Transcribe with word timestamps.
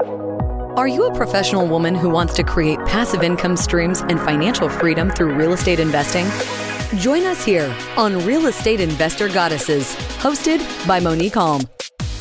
Are 0.00 0.86
you 0.86 1.06
a 1.06 1.14
professional 1.14 1.66
woman 1.66 1.94
who 1.94 2.08
wants 2.08 2.34
to 2.34 2.44
create 2.44 2.78
passive 2.86 3.22
income 3.22 3.56
streams 3.56 4.00
and 4.02 4.20
financial 4.20 4.68
freedom 4.68 5.10
through 5.10 5.34
real 5.34 5.52
estate 5.52 5.80
investing? 5.80 6.26
Join 7.00 7.24
us 7.24 7.44
here 7.44 7.74
on 7.96 8.24
Real 8.24 8.46
Estate 8.46 8.80
Investor 8.80 9.28
Goddesses, 9.28 9.94
hosted 10.20 10.60
by 10.86 11.00
Monique 11.00 11.34
Halm. 11.34 11.68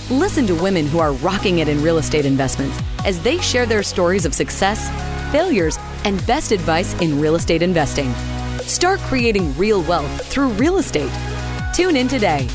Listen 0.09 0.47
to 0.47 0.55
women 0.55 0.87
who 0.87 0.99
are 0.99 1.13
rocking 1.13 1.59
it 1.59 1.67
in 1.67 1.83
real 1.83 1.99
estate 1.99 2.25
investments 2.25 2.79
as 3.05 3.21
they 3.21 3.37
share 3.37 3.65
their 3.65 3.83
stories 3.83 4.25
of 4.25 4.33
success, 4.33 4.89
failures, 5.31 5.77
and 6.03 6.25
best 6.25 6.51
advice 6.51 6.99
in 6.99 7.21
real 7.21 7.35
estate 7.35 7.61
investing. 7.61 8.11
Start 8.61 8.99
creating 9.01 9.55
real 9.57 9.83
wealth 9.83 10.25
through 10.25 10.49
real 10.53 10.77
estate. 10.77 11.11
Tune 11.75 11.95
in 11.95 12.07
today. 12.07 12.47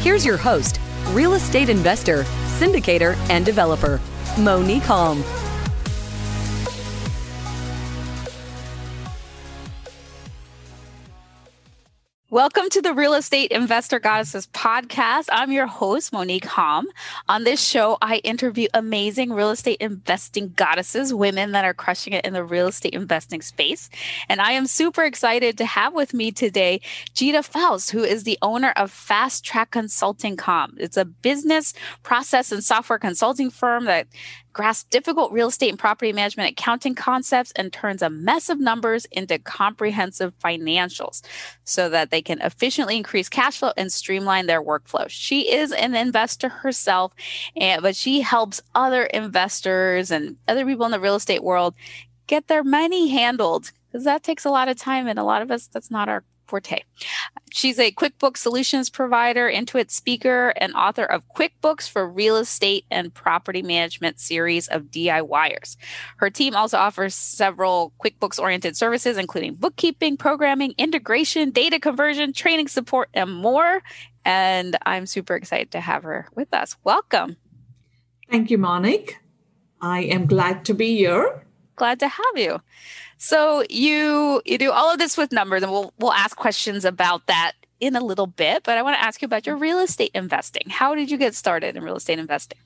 Here's 0.00 0.24
your 0.24 0.38
host, 0.38 0.80
real 1.10 1.34
estate 1.34 1.68
investor, 1.68 2.24
syndicator, 2.58 3.14
and 3.28 3.44
developer, 3.44 4.00
Monique 4.38 4.82
Halm. 4.88 5.43
Welcome 12.34 12.68
to 12.70 12.82
the 12.82 12.92
Real 12.92 13.14
Estate 13.14 13.52
Investor 13.52 14.00
Goddesses 14.00 14.48
podcast. 14.48 15.28
I'm 15.30 15.52
your 15.52 15.68
host, 15.68 16.12
Monique 16.12 16.46
Halm. 16.46 16.86
On 17.28 17.44
this 17.44 17.64
show, 17.64 17.96
I 18.02 18.16
interview 18.24 18.66
amazing 18.74 19.32
real 19.32 19.50
estate 19.50 19.76
investing 19.80 20.52
goddesses, 20.56 21.14
women 21.14 21.52
that 21.52 21.64
are 21.64 21.72
crushing 21.72 22.12
it 22.12 22.24
in 22.24 22.32
the 22.32 22.42
real 22.42 22.66
estate 22.66 22.92
investing 22.92 23.40
space. 23.40 23.88
And 24.28 24.40
I 24.40 24.50
am 24.50 24.66
super 24.66 25.04
excited 25.04 25.56
to 25.58 25.64
have 25.64 25.94
with 25.94 26.12
me 26.12 26.32
today 26.32 26.80
Gita 27.14 27.44
Faust, 27.44 27.92
who 27.92 28.02
is 28.02 28.24
the 28.24 28.36
owner 28.42 28.72
of 28.74 28.90
FastTrac 28.90 29.70
Consulting 29.70 30.36
Com. 30.36 30.74
It's 30.76 30.96
a 30.96 31.04
business 31.04 31.72
process 32.02 32.50
and 32.50 32.64
software 32.64 32.98
consulting 32.98 33.48
firm 33.48 33.84
that 33.84 34.08
grasps 34.54 34.88
difficult 34.88 35.32
real 35.32 35.48
estate 35.48 35.68
and 35.68 35.78
property 35.78 36.12
management 36.12 36.50
accounting 36.50 36.94
concepts 36.94 37.52
and 37.56 37.72
turns 37.72 38.00
a 38.00 38.08
mess 38.08 38.48
of 38.48 38.58
numbers 38.58 39.04
into 39.12 39.38
comprehensive 39.38 40.32
financials 40.38 41.20
so 41.64 41.88
that 41.90 42.10
they 42.10 42.22
can 42.22 42.40
efficiently 42.40 42.96
increase 42.96 43.28
cash 43.28 43.58
flow 43.58 43.72
and 43.76 43.92
streamline 43.92 44.46
their 44.46 44.62
workflow. 44.62 45.06
She 45.08 45.52
is 45.52 45.72
an 45.72 45.94
investor 45.94 46.48
herself, 46.48 47.12
and, 47.56 47.82
but 47.82 47.96
she 47.96 48.22
helps 48.22 48.62
other 48.74 49.04
investors 49.04 50.10
and 50.10 50.36
other 50.48 50.64
people 50.64 50.86
in 50.86 50.92
the 50.92 51.00
real 51.00 51.16
estate 51.16 51.42
world 51.42 51.74
get 52.26 52.48
their 52.48 52.64
money 52.64 53.08
handled 53.08 53.72
because 53.90 54.04
that 54.04 54.22
takes 54.22 54.44
a 54.44 54.50
lot 54.50 54.68
of 54.68 54.78
time 54.78 55.06
and 55.06 55.18
a 55.18 55.24
lot 55.24 55.42
of 55.42 55.50
us 55.50 55.66
that's 55.66 55.90
not 55.90 56.08
our 56.08 56.24
forte. 56.46 56.82
She's 57.52 57.78
a 57.78 57.92
QuickBooks 57.92 58.38
solutions 58.38 58.90
provider, 58.90 59.50
Intuit 59.50 59.90
speaker, 59.90 60.52
and 60.56 60.74
author 60.74 61.04
of 61.04 61.22
QuickBooks 61.28 61.88
for 61.88 62.08
Real 62.08 62.36
Estate 62.36 62.84
and 62.90 63.14
Property 63.14 63.62
Management 63.62 64.18
series 64.18 64.68
of 64.68 64.84
DIYers. 64.84 65.76
Her 66.16 66.30
team 66.30 66.56
also 66.56 66.78
offers 66.78 67.14
several 67.14 67.92
QuickBooks 68.04 68.40
oriented 68.40 68.76
services, 68.76 69.16
including 69.16 69.54
bookkeeping, 69.54 70.16
programming, 70.16 70.74
integration, 70.78 71.50
data 71.50 71.78
conversion, 71.78 72.32
training 72.32 72.68
support, 72.68 73.08
and 73.14 73.32
more. 73.32 73.82
And 74.24 74.76
I'm 74.84 75.06
super 75.06 75.36
excited 75.36 75.70
to 75.72 75.80
have 75.80 76.02
her 76.02 76.28
with 76.34 76.52
us. 76.52 76.76
Welcome. 76.82 77.36
Thank 78.30 78.50
you, 78.50 78.58
Monique. 78.58 79.18
I 79.80 80.00
am 80.00 80.26
glad 80.26 80.64
to 80.64 80.74
be 80.74 80.96
here. 80.96 81.43
Glad 81.76 82.00
to 82.00 82.08
have 82.08 82.36
you. 82.36 82.60
So 83.18 83.64
you 83.70 84.42
you 84.44 84.58
do 84.58 84.70
all 84.70 84.92
of 84.92 84.98
this 84.98 85.16
with 85.16 85.32
numbers, 85.32 85.62
and 85.62 85.72
we'll 85.72 85.92
we'll 85.98 86.12
ask 86.12 86.36
questions 86.36 86.84
about 86.84 87.26
that 87.26 87.52
in 87.80 87.96
a 87.96 88.04
little 88.04 88.26
bit. 88.26 88.62
But 88.64 88.78
I 88.78 88.82
want 88.82 88.96
to 88.96 89.02
ask 89.02 89.22
you 89.22 89.26
about 89.26 89.46
your 89.46 89.56
real 89.56 89.78
estate 89.78 90.10
investing. 90.14 90.68
How 90.68 90.94
did 90.94 91.10
you 91.10 91.18
get 91.18 91.34
started 91.34 91.76
in 91.76 91.82
real 91.82 91.96
estate 91.96 92.18
investing? 92.18 92.58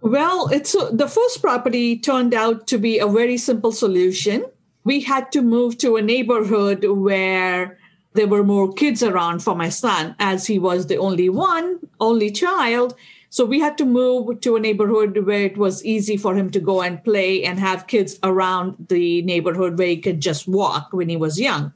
Well, 0.00 0.48
it's 0.48 0.74
uh, 0.74 0.90
the 0.92 1.08
first 1.08 1.40
property 1.40 1.96
turned 1.98 2.34
out 2.34 2.66
to 2.68 2.78
be 2.78 2.98
a 2.98 3.06
very 3.06 3.38
simple 3.38 3.70
solution. 3.70 4.44
We 4.84 5.00
had 5.00 5.30
to 5.32 5.42
move 5.42 5.78
to 5.78 5.96
a 5.96 6.02
neighborhood 6.02 6.84
where 6.84 7.78
there 8.14 8.26
were 8.26 8.42
more 8.42 8.72
kids 8.72 9.02
around 9.02 9.40
for 9.40 9.54
my 9.54 9.68
son, 9.68 10.16
as 10.18 10.46
he 10.46 10.58
was 10.58 10.86
the 10.86 10.96
only 10.96 11.28
one, 11.28 11.78
only 12.00 12.30
child. 12.30 12.94
So 13.32 13.46
we 13.46 13.60
had 13.60 13.78
to 13.78 13.86
move 13.86 14.42
to 14.42 14.56
a 14.56 14.60
neighborhood 14.60 15.16
where 15.24 15.40
it 15.40 15.56
was 15.56 15.82
easy 15.86 16.18
for 16.18 16.34
him 16.34 16.50
to 16.50 16.60
go 16.60 16.82
and 16.82 17.02
play 17.02 17.44
and 17.44 17.58
have 17.58 17.86
kids 17.86 18.18
around 18.22 18.76
the 18.90 19.22
neighborhood 19.22 19.78
where 19.78 19.88
he 19.88 19.96
could 19.96 20.20
just 20.20 20.46
walk 20.46 20.88
when 20.92 21.08
he 21.08 21.16
was 21.16 21.40
young. 21.40 21.72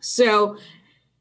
So 0.00 0.58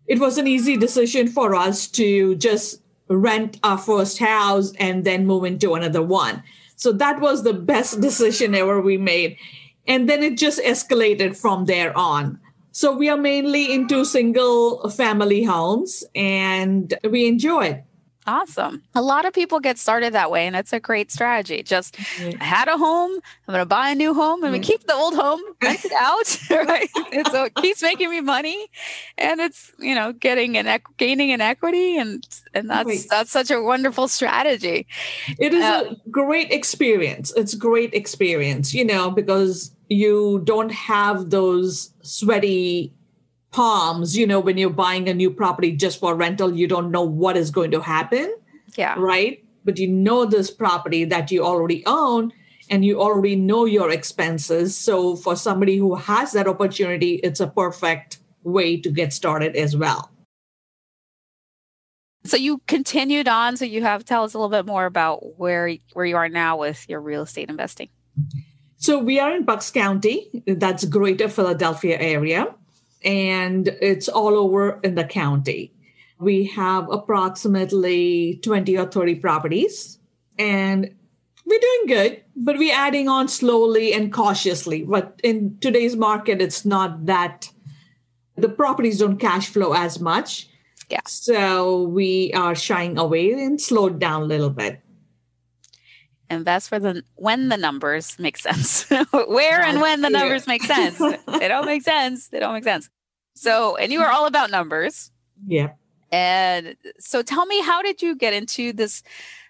it 0.05 0.19
was 0.19 0.37
an 0.37 0.45
easy 0.45 0.75
decision 0.75 1.29
for 1.29 1.55
us 1.55 1.87
to 1.91 2.35
just 2.35 2.81
rent 3.07 3.61
our 3.63 3.77
first 3.77 4.19
house 4.19 4.73
and 4.77 5.05
then 5.05 5.25
move 5.25 5.45
into 5.45 5.73
another 5.73 6.03
one. 6.03 6.43
So 6.75 6.91
that 6.91 7.21
was 7.21 7.43
the 7.43 7.53
best 7.53 8.01
decision 8.07 8.55
ever 8.55 8.81
we 8.81 8.97
made. 8.97 9.37
And 9.87 10.09
then 10.09 10.21
it 10.21 10.37
just 10.37 10.59
escalated 10.63 11.37
from 11.37 11.63
there 11.63 11.97
on. 11.97 12.37
So 12.73 12.91
we 12.91 13.07
are 13.07 13.15
mainly 13.15 13.73
into 13.73 14.03
single 14.03 14.89
family 14.89 15.43
homes 15.43 16.03
and 16.13 16.93
we 17.09 17.25
enjoy 17.25 17.67
it. 17.67 17.85
Awesome. 18.27 18.83
A 18.93 19.01
lot 19.01 19.23
of 19.23 19.33
people 19.33 19.61
get 19.61 19.77
started 19.77 20.11
that 20.11 20.29
way, 20.29 20.45
and 20.45 20.55
it's 20.55 20.73
a 20.73 20.81
great 20.81 21.11
strategy. 21.11 21.63
Just 21.63 21.95
mm-hmm. 21.95 22.41
I 22.41 22.43
had 22.43 22.67
a 22.67 22.77
home, 22.77 23.11
I'm 23.47 23.53
going 23.53 23.61
to 23.61 23.65
buy 23.65 23.91
a 23.91 23.95
new 23.95 24.13
home, 24.13 24.43
I'm 24.43 24.51
going 24.51 24.61
to 24.61 24.67
keep 24.67 24.85
the 24.85 24.93
old 24.93 25.15
home, 25.15 25.39
rent 25.63 25.85
it 25.85 25.93
out, 25.93 26.37
right? 26.67 26.89
And 27.13 27.25
so 27.27 27.45
it 27.45 27.55
keeps 27.55 27.81
making 27.81 28.09
me 28.09 28.19
money, 28.19 28.67
and 29.17 29.39
it's 29.39 29.71
you 29.79 29.95
know 29.95 30.11
getting 30.11 30.57
an 30.57 30.81
gaining 30.97 31.31
an 31.31 31.39
equity, 31.39 31.97
and 31.97 32.27
and 32.53 32.69
that's 32.69 32.87
Wait. 32.87 33.07
that's 33.09 33.31
such 33.31 33.49
a 33.49 33.61
wonderful 33.61 34.09
strategy. 34.09 34.87
It 35.39 35.53
is 35.53 35.63
uh, 35.63 35.93
a 35.93 36.09
great 36.09 36.51
experience. 36.51 37.31
It's 37.37 37.55
great 37.55 37.93
experience, 37.93 38.73
you 38.73 38.83
know, 38.83 39.09
because 39.09 39.71
you 39.87 40.41
don't 40.43 40.71
have 40.73 41.29
those 41.29 41.93
sweaty 42.01 42.93
palms, 43.57 44.15
you 44.15 44.27
know, 44.27 44.39
when 44.39 44.55
you're 44.55 44.69
buying 44.69 45.09
a 45.09 45.13
new 45.15 45.31
property 45.31 45.71
just 45.71 45.99
for 45.99 46.13
rental, 46.13 46.55
you 46.55 46.67
don't 46.67 46.91
know 46.91 47.01
what 47.01 47.35
is 47.35 47.49
going 47.49 47.71
to 47.71 47.81
happen. 47.81 48.31
Yeah. 48.75 48.93
Right. 48.99 49.43
But 49.65 49.79
you 49.79 49.87
know 49.87 50.25
this 50.25 50.51
property 50.51 51.05
that 51.05 51.31
you 51.31 51.43
already 51.43 51.83
own 51.87 52.31
and 52.69 52.85
you 52.85 53.01
already 53.01 53.35
know 53.35 53.65
your 53.65 53.89
expenses. 53.89 54.77
So 54.77 55.15
for 55.15 55.35
somebody 55.35 55.75
who 55.75 55.95
has 55.95 56.33
that 56.33 56.47
opportunity, 56.47 57.15
it's 57.23 57.39
a 57.39 57.47
perfect 57.47 58.19
way 58.43 58.79
to 58.79 58.91
get 58.91 59.11
started 59.11 59.55
as 59.55 59.75
well. 59.75 60.11
So 62.25 62.37
you 62.37 62.61
continued 62.67 63.27
on. 63.27 63.57
So 63.57 63.65
you 63.65 63.81
have 63.81 64.05
tell 64.05 64.23
us 64.23 64.35
a 64.35 64.37
little 64.37 64.51
bit 64.51 64.67
more 64.67 64.85
about 64.85 65.39
where 65.39 65.77
where 65.93 66.05
you 66.05 66.15
are 66.15 66.29
now 66.29 66.57
with 66.57 66.87
your 66.87 67.01
real 67.01 67.23
estate 67.23 67.49
investing. 67.49 67.89
So 68.75 68.99
we 68.99 69.19
are 69.19 69.35
in 69.35 69.45
Bucks 69.45 69.71
County. 69.71 70.43
That's 70.45 70.85
Greater 70.85 71.27
Philadelphia 71.27 71.97
area 71.99 72.53
and 73.07 73.69
it's 73.81 74.09
all 74.09 74.35
over 74.35 74.81
in 74.83 74.95
the 74.95 75.05
county. 75.05 75.73
We 76.19 76.45
have 76.47 76.91
approximately 76.91 78.39
20 78.43 78.77
or 78.77 78.85
30 78.85 79.15
properties, 79.15 79.97
and 80.37 80.93
we're 81.45 81.59
doing 81.59 81.87
good, 81.87 82.23
but 82.35 82.57
we're 82.57 82.75
adding 82.75 83.07
on 83.07 83.29
slowly 83.29 83.93
and 83.93 84.11
cautiously. 84.11 84.83
But 84.83 85.21
in 85.23 85.57
today's 85.61 85.95
market, 85.95 86.41
it's 86.41 86.65
not 86.65 87.05
that 87.05 87.49
the 88.35 88.49
properties 88.49 88.99
don't 88.99 89.17
cash 89.17 89.47
flow 89.47 89.71
as 89.71 90.01
much. 90.01 90.49
Yeah. 90.89 90.99
So 91.05 91.83
we 91.83 92.33
are 92.33 92.55
shying 92.55 92.97
away 92.97 93.31
and 93.31 93.59
slowed 93.59 93.99
down 93.99 94.23
a 94.23 94.25
little 94.25 94.49
bit 94.49 94.81
invest 96.29 96.67
for 96.69 96.77
the 96.77 97.03
when 97.15 97.47
the 97.47 97.55
numbers 97.55 98.19
make 98.19 98.37
sense 98.37 98.89
where 99.11 99.61
and 99.61 99.79
when 99.79 100.01
the 100.01 100.09
numbers 100.09 100.45
make 100.45 100.61
sense 100.63 100.97
they 100.97 101.47
don't 101.47 101.65
make 101.65 101.81
sense 101.81 102.27
they 102.27 102.39
don't 102.39 102.53
make 102.53 102.65
sense 102.65 102.89
so 103.37 103.75
and 103.77 103.91
you 103.91 104.01
are 104.01 104.09
all 104.09 104.25
about 104.25 104.49
numbers 104.49 105.11
yeah 105.45 105.71
and 106.11 106.75
so 106.99 107.21
tell 107.21 107.45
me 107.45 107.61
how 107.61 107.81
did 107.81 108.01
you 108.01 108.15
get 108.15 108.33
into 108.33 108.73
this 108.73 109.03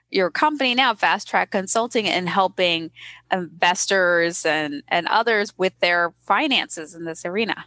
your 0.10 0.32
company 0.32 0.74
now 0.74 0.94
fast 0.94 1.28
track 1.28 1.52
consulting 1.52 2.08
and 2.08 2.30
helping 2.30 2.92
investors 3.32 4.46
and 4.46 4.84
and 4.88 5.08
others 5.08 5.54
with 5.58 5.78
their 5.80 6.14
finances 6.22 6.96
in 6.96 7.06
this 7.06 7.26
arena 7.26 7.66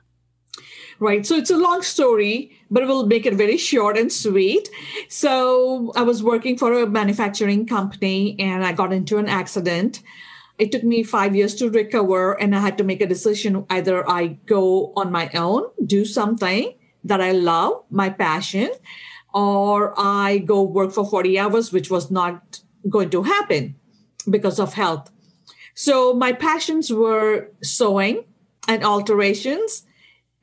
right? 1.00 1.26
So 1.26 1.34
it's 1.34 1.50
a 1.50 1.56
long 1.56 1.82
story, 1.82 2.52
but 2.70 2.86
we'll 2.86 3.06
make 3.06 3.26
it 3.26 3.34
very 3.34 3.56
short 3.56 3.98
and 3.98 4.12
sweet. 4.12 4.68
So 5.08 5.92
I 5.96 6.02
was 6.02 6.22
working 6.22 6.56
for 6.56 6.72
a 6.72 6.86
manufacturing 6.86 7.66
company 7.66 8.36
and 8.38 8.64
I 8.64 8.72
got 8.72 8.92
into 8.92 9.18
an 9.18 9.28
accident. 9.28 10.02
It 10.60 10.70
took 10.70 10.84
me 10.84 11.02
five 11.02 11.34
years 11.34 11.54
to 11.56 11.70
recover, 11.70 12.38
and 12.38 12.54
I 12.54 12.60
had 12.60 12.76
to 12.78 12.84
make 12.84 13.00
a 13.00 13.06
decision 13.06 13.64
either 13.70 14.08
I 14.08 14.38
go 14.44 14.92
on 14.94 15.10
my 15.10 15.30
own, 15.34 15.64
do 15.86 16.04
something 16.04 16.74
that 17.02 17.22
I 17.22 17.32
love, 17.32 17.84
my 17.90 18.10
passion, 18.10 18.70
or 19.32 19.94
I 19.96 20.38
go 20.38 20.62
work 20.62 20.92
for 20.92 21.08
40 21.08 21.38
hours, 21.38 21.72
which 21.72 21.90
was 21.90 22.10
not 22.10 22.60
going 22.90 23.08
to 23.08 23.22
happen 23.22 23.76
because 24.28 24.60
of 24.60 24.74
health. 24.74 25.10
So 25.74 26.12
my 26.12 26.34
passions 26.34 26.92
were 26.92 27.48
sewing 27.62 28.24
and 28.68 28.84
alterations 28.84 29.86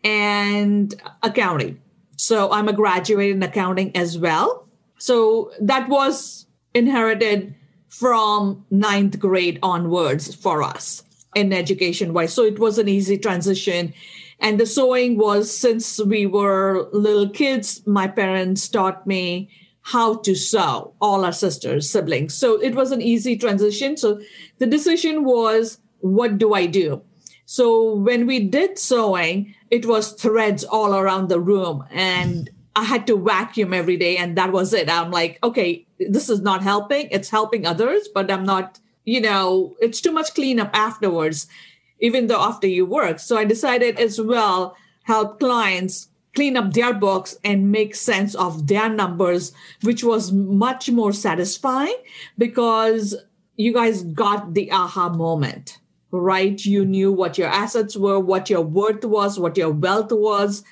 and 0.04 1.00
accounting. 1.22 1.80
So 2.16 2.52
I'm 2.52 2.68
a 2.68 2.74
graduate 2.74 3.30
in 3.30 3.44
accounting 3.44 3.96
as 3.96 4.18
well. 4.18 4.68
So 4.98 5.52
that 5.62 5.90
was 5.90 6.48
inherited 6.74 7.54
from 7.98 8.64
ninth 8.70 9.18
grade 9.18 9.58
onwards 9.64 10.36
for 10.36 10.62
us 10.62 11.04
in 11.36 11.52
education 11.52 12.14
wise. 12.14 12.34
So 12.34 12.44
it 12.44 12.60
was 12.60 12.78
an 12.78 12.88
easy 12.88 13.18
transition. 13.18 13.94
And 14.40 14.60
the 14.60 14.68
sewing 14.68 15.18
was 15.18 15.56
since 15.56 16.00
we 16.00 16.28
were 16.28 16.90
little 16.94 17.30
kids, 17.30 17.82
my 17.88 18.08
parents 18.08 18.70
taught 18.70 19.08
me 19.08 19.50
how 19.82 20.18
to 20.18 20.36
sew, 20.36 20.94
all 21.02 21.26
our 21.26 21.32
sisters, 21.32 21.90
siblings. 21.90 22.36
So 22.36 22.62
it 22.62 22.76
was 22.76 22.92
an 22.92 23.02
easy 23.02 23.36
transition. 23.36 23.98
So 23.98 24.22
the 24.60 24.68
decision 24.68 25.24
was, 25.24 25.80
what 26.00 26.38
do 26.38 26.54
I 26.54 26.68
do? 26.68 27.02
So 27.46 27.96
when 27.96 28.28
we 28.28 28.42
did 28.42 28.78
sewing, 28.78 29.56
it 29.72 29.86
was 29.86 30.12
threads 30.12 30.64
all 30.64 30.94
around 30.94 31.30
the 31.30 31.40
room 31.40 31.84
and 31.90 32.50
I 32.76 32.84
had 32.84 33.08
to 33.08 33.18
vacuum 33.18 33.74
every 33.74 33.98
day 33.98 34.18
and 34.18 34.38
that 34.38 34.52
was 34.52 34.72
it. 34.74 34.88
I'm 34.88 35.10
like, 35.10 35.40
okay, 35.42 35.87
this 36.00 36.30
is 36.30 36.42
not 36.42 36.64
helping. 36.64 37.08
It's 37.12 37.30
helping 37.30 37.66
others, 37.66 38.08
but 38.14 38.32
I'm 38.32 38.46
not, 38.46 38.80
you 39.06 39.22
know, 39.22 39.76
it's 39.80 40.02
too 40.02 40.12
much 40.12 40.34
cleanup 40.34 40.70
afterwards, 40.74 41.48
even 42.00 42.28
though 42.28 42.42
after 42.42 42.68
you 42.68 42.86
work. 42.86 43.20
So 43.20 43.38
I 43.38 43.46
decided 43.46 44.00
as 44.00 44.22
well 44.22 44.76
help 45.04 45.40
clients 45.40 46.10
clean 46.36 46.56
up 46.56 46.74
their 46.74 46.94
books 46.94 47.36
and 47.44 47.72
make 47.72 47.96
sense 47.96 48.36
of 48.36 48.68
their 48.68 48.90
numbers, 48.90 49.54
which 49.82 50.04
was 50.04 50.32
much 50.32 50.90
more 50.92 51.12
satisfying 51.12 51.96
because 52.38 53.16
you 53.56 53.74
guys 53.74 54.04
got 54.04 54.54
the 54.54 54.72
aha 54.72 55.10
moment, 55.10 55.80
right? 56.12 56.64
You 56.64 56.86
knew 56.86 57.12
what 57.12 57.40
your 57.40 57.48
assets 57.48 57.98
were, 57.98 58.20
what 58.20 58.52
your 58.52 58.62
worth 58.62 59.04
was, 59.04 59.40
what 59.40 59.58
your 59.58 59.72
wealth 59.72 60.12
was, 60.12 60.64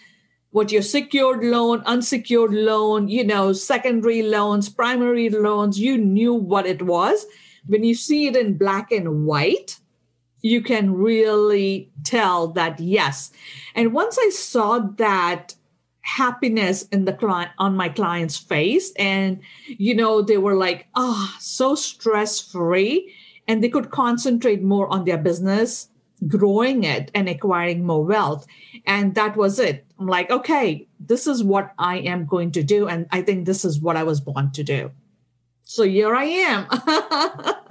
what 0.56 0.72
your 0.72 0.82
secured 0.82 1.44
loan, 1.44 1.82
unsecured 1.86 2.54
loan, 2.54 3.10
you 3.10 3.26
know, 3.26 3.52
secondary 3.52 4.24
loans, 4.24 4.70
primary 4.70 5.30
loans, 5.30 5.78
you 5.78 5.98
knew 5.98 6.34
what 6.34 6.66
it 6.66 6.82
was. 6.82 7.26
When 7.66 7.84
you 7.84 7.94
see 7.94 8.28
it 8.28 8.38
in 8.38 8.58
black 8.58 8.90
and 8.90 9.26
white, 9.26 9.78
you 10.40 10.62
can 10.62 10.94
really 10.94 11.92
tell 12.06 12.48
that 12.54 12.80
yes. 12.80 13.34
And 13.76 13.92
once 13.92 14.18
I 14.18 14.30
saw 14.30 14.80
that 14.96 15.56
happiness 16.04 16.84
in 16.84 17.04
the 17.04 17.12
client 17.12 17.52
on 17.58 17.76
my 17.76 17.90
client's 17.90 18.38
face 18.38 18.94
and 18.98 19.42
you 19.68 19.94
know 19.94 20.22
they 20.22 20.38
were 20.38 20.56
like 20.56 20.86
ah 20.94 21.34
oh, 21.34 21.38
so 21.40 21.74
stress 21.74 22.40
free 22.40 23.12
and 23.48 23.62
they 23.62 23.70
could 23.70 23.90
concentrate 23.90 24.62
more 24.62 24.88
on 24.94 25.04
their 25.04 25.18
business 25.18 25.90
growing 26.28 26.84
it 26.84 27.10
and 27.16 27.28
acquiring 27.28 27.84
more 27.84 28.06
wealth 28.06 28.46
and 28.86 29.16
that 29.16 29.36
was 29.36 29.58
it 29.58 29.85
i'm 30.00 30.08
like 30.08 30.30
okay 30.30 30.88
this 31.00 31.28
is 31.28 31.44
what 31.44 31.74
i 31.78 31.98
am 31.98 32.26
going 32.26 32.52
to 32.52 32.64
do 32.64 32.88
and 32.88 33.08
i 33.12 33.22
think 33.22 33.46
this 33.46 33.66
is 33.66 33.80
what 33.80 33.96
i 33.96 34.04
was 34.04 34.20
born 34.20 34.52
to 34.52 34.64
do 34.64 34.92
so 35.66 35.84
here 35.84 36.16
I 36.16 36.26
am. 36.26 36.68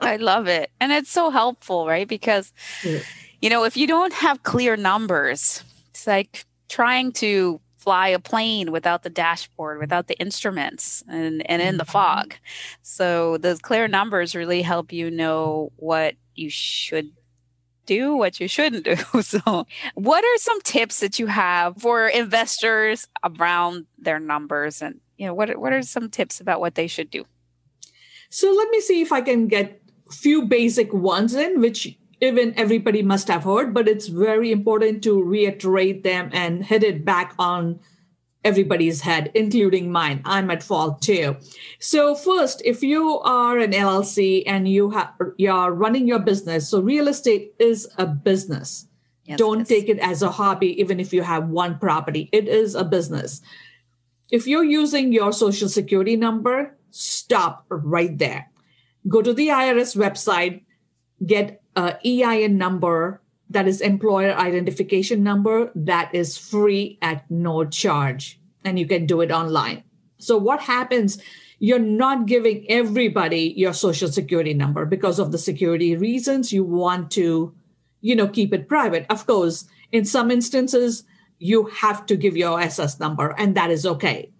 I 0.01 0.19
love 0.21 0.49
it. 0.49 0.71
And 0.81 0.93
it's 0.93 1.11
so 1.11 1.31
helpful, 1.31 1.87
right? 1.87 2.07
Because, 2.07 2.53
yeah. 2.83 2.99
you 3.41 3.49
know, 3.49 3.65
if 3.65 3.77
you 3.77 3.87
don't 3.87 4.13
have 4.13 4.43
clear 4.43 4.77
numbers, 4.77 5.63
it's 5.91 6.07
like 6.07 6.45
trying 6.69 7.13
to 7.13 7.61
fly 7.77 8.09
a 8.09 8.19
plane 8.19 8.73
without 8.73 9.05
the 9.05 9.11
dashboard, 9.11 9.79
without 9.79 10.09
the 10.09 10.19
instruments, 10.19 11.05
and, 11.09 11.49
and 11.49 11.63
in 11.63 11.77
the 11.77 11.85
mm-hmm. 11.85 11.93
fog. 11.93 12.35
So 12.83 13.39
the 13.39 13.59
clear 13.63 13.87
numbers 13.87 14.35
really 14.35 14.63
help 14.63 14.93
you 14.93 15.11
know 15.11 15.71
what 15.77 16.17
you 16.35 16.51
should 16.51 17.13
do, 17.87 18.17
what 18.17 18.41
you 18.41 18.49
shouldn't 18.49 18.85
do. 18.85 18.97
So, 19.23 19.67
what 19.95 20.25
are 20.25 20.39
some 20.39 20.61
tips 20.63 21.01
that 21.01 21.19
you 21.19 21.27
have 21.27 21.81
for 21.81 22.09
investors 22.09 23.09
around 23.23 23.87
their 23.99 24.21
numbers? 24.21 24.83
And, 24.83 25.01
you 25.17 25.27
know, 25.27 25.35
what, 25.35 25.57
what 25.57 25.73
are 25.73 25.83
some 25.83 26.11
tips 26.11 26.41
about 26.41 26.61
what 26.61 26.75
they 26.75 26.87
should 26.87 27.11
do? 27.11 27.25
So 28.35 28.51
let 28.51 28.69
me 28.71 28.81
see 28.81 29.01
if 29.01 29.13
I 29.13 29.21
can 29.21 29.47
get 29.47 29.81
few 30.11 30.45
basic 30.47 30.93
ones 30.93 31.35
in 31.35 31.61
which 31.61 31.97
even 32.21 32.53
everybody 32.57 33.01
must 33.01 33.29
have 33.29 33.45
heard, 33.45 33.73
but 33.73 33.87
it's 33.87 34.09
very 34.09 34.51
important 34.51 35.05
to 35.05 35.23
reiterate 35.23 36.03
them 36.03 36.31
and 36.33 36.65
hit 36.65 36.83
it 36.83 37.05
back 37.05 37.35
on 37.39 37.79
everybody's 38.45 39.01
head, 39.01 39.31
including 39.35 39.91
mine. 39.91 40.21
I'm 40.25 40.51
at 40.51 40.63
fault 40.63 41.03
too. 41.03 41.37
So 41.79 42.15
first, 42.15 42.63
if 42.65 42.83
you 42.83 43.21
are 43.21 43.59
an 43.59 43.73
LLC 43.73 44.45
and 44.47 44.69
you 44.69 44.91
have 44.91 45.13
you're 45.37 45.73
running 45.73 46.07
your 46.07 46.19
business, 46.19 46.69
so 46.69 46.81
real 46.81 47.09
estate 47.09 47.55
is 47.59 47.89
a 47.99 48.07
business. 48.07 48.87
Yes, 49.25 49.39
Don't 49.39 49.61
yes. 49.61 49.69
take 49.69 49.89
it 49.89 49.99
as 50.01 50.23
a 50.23 50.31
hobby, 50.31 50.79
even 50.81 51.01
if 51.01 51.13
you 51.13 51.23
have 51.23 51.49
one 51.49 51.79
property. 51.79 52.29
It 52.31 52.47
is 52.47 52.75
a 52.75 52.85
business. 52.85 53.41
If 54.31 54.47
you're 54.47 54.65
using 54.65 55.13
your 55.13 55.33
social 55.33 55.69
security 55.69 56.17
number, 56.17 56.77
stop 56.91 57.65
right 57.69 58.17
there. 58.19 58.51
Go 59.09 59.23
to 59.23 59.33
the 59.33 59.49
IRS 59.49 59.97
website, 59.97 60.63
get 61.25 61.63
a 61.77 61.97
EIN 62.05 62.59
number 62.59 63.21
that 63.51 63.69
is 63.69 63.81
employer 63.81 64.35
identification 64.35 65.23
number 65.23 65.71
that 65.75 66.15
is 66.15 66.37
free 66.37 66.99
at 67.03 67.31
no 67.31 67.65
charge 67.65 68.41
and 68.65 68.79
you 68.79 68.87
can 68.87 69.07
do 69.07 69.21
it 69.21 69.31
online. 69.31 69.85
So 70.19 70.37
what 70.39 70.61
happens 70.61 71.21
you're 71.61 71.79
not 71.79 72.27
giving 72.27 72.67
everybody 72.69 73.55
your 73.57 73.73
social 73.73 74.09
security 74.09 74.53
number 74.53 74.85
because 74.85 75.19
of 75.19 75.33
the 75.33 75.39
security 75.39 75.97
reasons 75.97 76.53
you 76.53 76.65
want 76.65 77.11
to 77.13 77.55
you 78.01 78.15
know 78.17 78.29
keep 78.29 78.53
it 78.53 78.69
private. 78.69 79.07
Of 79.09 79.27
course, 79.27 79.67
in 79.93 80.05
some 80.05 80.31
instances 80.31 81.05
you 81.39 81.67
have 81.67 82.07
to 82.07 82.17
give 82.17 82.37
your 82.37 82.61
SS 82.61 83.01
number 83.01 83.35
and 83.39 83.55
that 83.55 83.71
is 83.71 83.87
okay. 83.87 84.31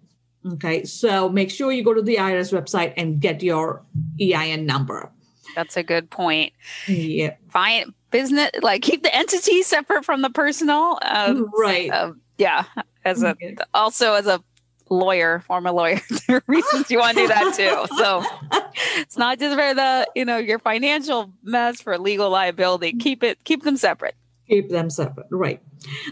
Okay, 0.53 0.83
so 0.83 1.27
make 1.27 1.49
sure 1.49 1.71
you 1.71 1.83
go 1.83 1.95
to 1.95 2.03
the 2.03 2.17
IRS 2.17 2.53
website 2.53 2.93
and 2.97 3.19
get 3.19 3.41
your 3.41 3.83
EIN 4.21 4.67
number. 4.67 5.11
That's 5.55 5.77
a 5.77 5.83
good 5.83 6.11
point. 6.11 6.53
Yeah. 6.87 7.35
Fine 7.49 7.95
business, 8.15 8.51
like 8.61 8.81
keep 8.81 9.03
the 9.03 9.13
entity 9.13 9.61
separate 9.61 10.05
from 10.05 10.21
the 10.21 10.29
personal. 10.29 10.97
Um, 11.01 11.51
right. 11.57 11.91
Uh, 11.91 12.13
yeah. 12.37 12.63
As 13.03 13.21
a 13.21 13.35
also 13.73 14.13
as 14.13 14.25
a 14.25 14.41
lawyer, 14.89 15.39
former 15.41 15.71
lawyer, 15.71 15.99
there 16.27 16.37
are 16.37 16.43
reasons 16.47 16.89
you 16.89 16.99
want 16.99 17.17
to 17.17 17.23
do 17.23 17.27
that 17.27 17.53
too. 17.55 17.95
So 17.97 18.23
it's 18.97 19.17
not 19.17 19.39
just 19.39 19.55
for 19.55 19.73
the 19.73 20.07
you 20.15 20.25
know 20.25 20.37
your 20.37 20.59
financial 20.59 21.31
mess 21.43 21.81
for 21.81 21.97
legal 21.97 22.29
liability. 22.29 22.93
Keep 22.93 23.23
it 23.23 23.43
keep 23.43 23.63
them 23.63 23.77
separate. 23.77 24.15
Keep 24.47 24.69
them 24.69 24.89
separate. 24.89 25.27
Right. 25.29 25.61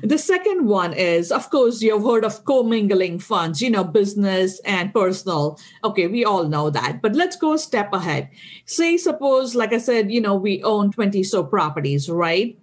The 0.01 0.17
second 0.17 0.67
one 0.67 0.93
is, 0.93 1.31
of 1.31 1.49
course, 1.49 1.81
you've 1.81 2.03
heard 2.03 2.25
of 2.25 2.45
commingling 2.45 3.19
funds, 3.19 3.61
you 3.61 3.69
know, 3.69 3.83
business 3.83 4.59
and 4.61 4.93
personal. 4.93 5.59
Okay, 5.83 6.07
we 6.07 6.25
all 6.25 6.47
know 6.47 6.69
that. 6.69 7.01
But 7.01 7.15
let's 7.15 7.35
go 7.35 7.53
a 7.53 7.57
step 7.57 7.93
ahead. 7.93 8.29
Say, 8.65 8.97
suppose, 8.97 9.55
like 9.55 9.73
I 9.73 9.77
said, 9.77 10.11
you 10.11 10.21
know, 10.21 10.35
we 10.35 10.63
own 10.63 10.91
20 10.91 11.23
so 11.23 11.43
properties, 11.43 12.09
right? 12.09 12.57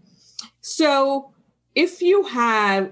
So 0.61 1.33
if 1.75 2.03
you 2.03 2.25
have 2.25 2.91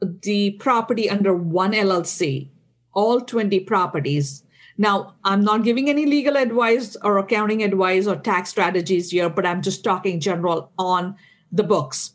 the 0.00 0.52
property 0.52 1.08
under 1.08 1.34
one 1.34 1.72
LLC, 1.72 2.48
all 2.92 3.20
20 3.20 3.60
properties, 3.60 4.44
now, 4.76 5.14
I'm 5.22 5.44
not 5.44 5.62
giving 5.62 5.88
any 5.88 6.04
legal 6.04 6.36
advice 6.36 6.96
or 7.02 7.18
accounting 7.18 7.62
advice 7.62 8.08
or 8.08 8.16
tax 8.16 8.50
strategies 8.50 9.10
here, 9.10 9.30
but 9.30 9.46
I'm 9.46 9.62
just 9.62 9.84
talking 9.84 10.18
general 10.18 10.72
on 10.76 11.14
the 11.52 11.62
books 11.62 12.13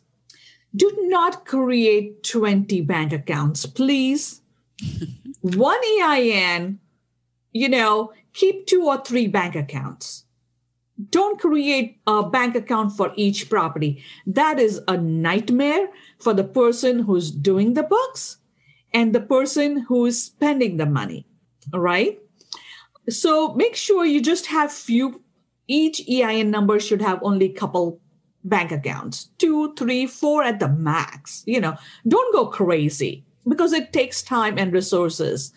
do 0.74 0.90
not 1.02 1.44
create 1.44 2.22
20 2.22 2.80
bank 2.82 3.12
accounts, 3.12 3.66
please. 3.66 4.40
One 5.40 5.80
EIN, 6.00 6.78
you 7.52 7.68
know, 7.68 8.12
keep 8.32 8.66
two 8.66 8.84
or 8.86 9.02
three 9.02 9.26
bank 9.26 9.56
accounts. 9.56 10.24
Don't 11.08 11.40
create 11.40 11.98
a 12.06 12.22
bank 12.28 12.54
account 12.54 12.92
for 12.92 13.12
each 13.16 13.48
property. 13.48 14.04
That 14.26 14.58
is 14.58 14.80
a 14.86 14.96
nightmare 14.96 15.88
for 16.18 16.34
the 16.34 16.44
person 16.44 17.00
who's 17.00 17.30
doing 17.30 17.74
the 17.74 17.82
books 17.82 18.36
and 18.92 19.14
the 19.14 19.20
person 19.20 19.78
who 19.78 20.06
is 20.06 20.22
spending 20.22 20.76
the 20.76 20.86
money. 20.86 21.26
All 21.72 21.80
right. 21.80 22.20
So 23.08 23.54
make 23.54 23.76
sure 23.76 24.04
you 24.04 24.20
just 24.20 24.46
have 24.46 24.70
few, 24.70 25.22
each 25.66 26.02
EIN 26.08 26.50
number 26.50 26.78
should 26.78 27.00
have 27.00 27.20
only 27.22 27.46
a 27.46 27.52
couple 27.54 28.00
bank 28.44 28.72
accounts 28.72 29.30
two 29.38 29.74
three 29.74 30.06
four 30.06 30.42
at 30.42 30.60
the 30.60 30.68
max. 30.68 31.42
You 31.46 31.60
know 31.60 31.76
don't 32.06 32.32
go 32.32 32.46
crazy 32.46 33.24
because 33.48 33.72
it 33.72 33.92
takes 33.92 34.22
time 34.22 34.58
and 34.58 34.72
resources. 34.72 35.52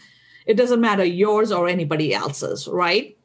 It 0.46 0.56
doesn't 0.58 0.82
matter 0.82 1.06
yours 1.06 1.52
or 1.52 1.68
anybody 1.68 2.14
else's 2.14 2.68
right? 2.68 3.18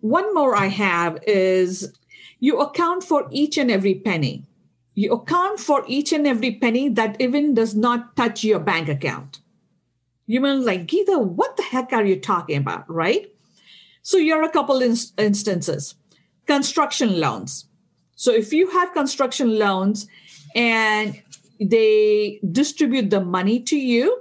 One 0.00 0.34
more 0.34 0.56
i 0.56 0.66
have 0.66 1.18
is 1.26 1.92
you 2.40 2.58
account 2.60 3.04
for 3.04 3.28
each 3.30 3.56
and 3.56 3.70
every 3.70 3.94
penny. 3.94 4.44
You 4.94 5.12
account 5.12 5.60
for 5.60 5.84
each 5.86 6.12
and 6.12 6.26
every 6.26 6.52
penny 6.52 6.88
that 6.90 7.20
even 7.20 7.54
does 7.54 7.74
not 7.74 8.16
touch 8.16 8.44
your 8.44 8.58
bank 8.58 8.88
account. 8.88 9.40
You 10.26 10.40
mean 10.40 10.64
like 10.64 10.86
Geeta, 10.86 11.24
what 11.24 11.56
the 11.56 11.62
heck 11.62 11.92
are 11.92 12.04
you 12.04 12.18
talking 12.18 12.58
about 12.58 12.90
right? 12.90 13.32
So 14.02 14.16
you're 14.16 14.42
a 14.42 14.50
couple 14.50 14.82
in- 14.82 14.96
instances. 15.18 15.94
Construction 16.46 17.20
loans 17.20 17.66
so 18.14 18.32
if 18.32 18.52
you 18.52 18.70
have 18.70 18.92
construction 18.92 19.58
loans 19.58 20.06
and 20.54 21.20
they 21.60 22.40
distribute 22.50 23.10
the 23.10 23.24
money 23.24 23.60
to 23.60 23.76
you, 23.76 24.18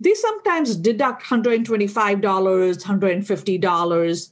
they 0.00 0.14
sometimes 0.14 0.76
deduct 0.76 1.22
$125, 1.22 2.20
$150. 2.20 4.30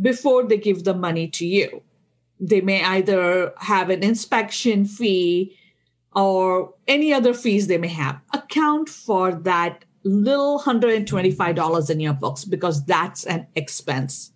before 0.00 0.44
they 0.44 0.56
give 0.56 0.84
the 0.84 0.94
money 0.94 1.28
to 1.28 1.46
you. 1.46 1.82
They 2.38 2.62
may 2.62 2.82
either 2.82 3.52
have 3.58 3.90
an 3.90 4.02
inspection 4.02 4.86
fee 4.86 5.54
or 6.14 6.72
any 6.88 7.12
other 7.12 7.34
fees 7.34 7.66
they 7.66 7.76
may 7.76 7.88
have. 7.88 8.18
Account 8.32 8.88
for 8.88 9.32
that 9.32 9.84
little 10.04 10.58
$125 10.58 11.90
in 11.90 12.00
your 12.00 12.14
books 12.14 12.46
because 12.46 12.82
that's 12.86 13.24
an 13.24 13.46
expense 13.54 14.32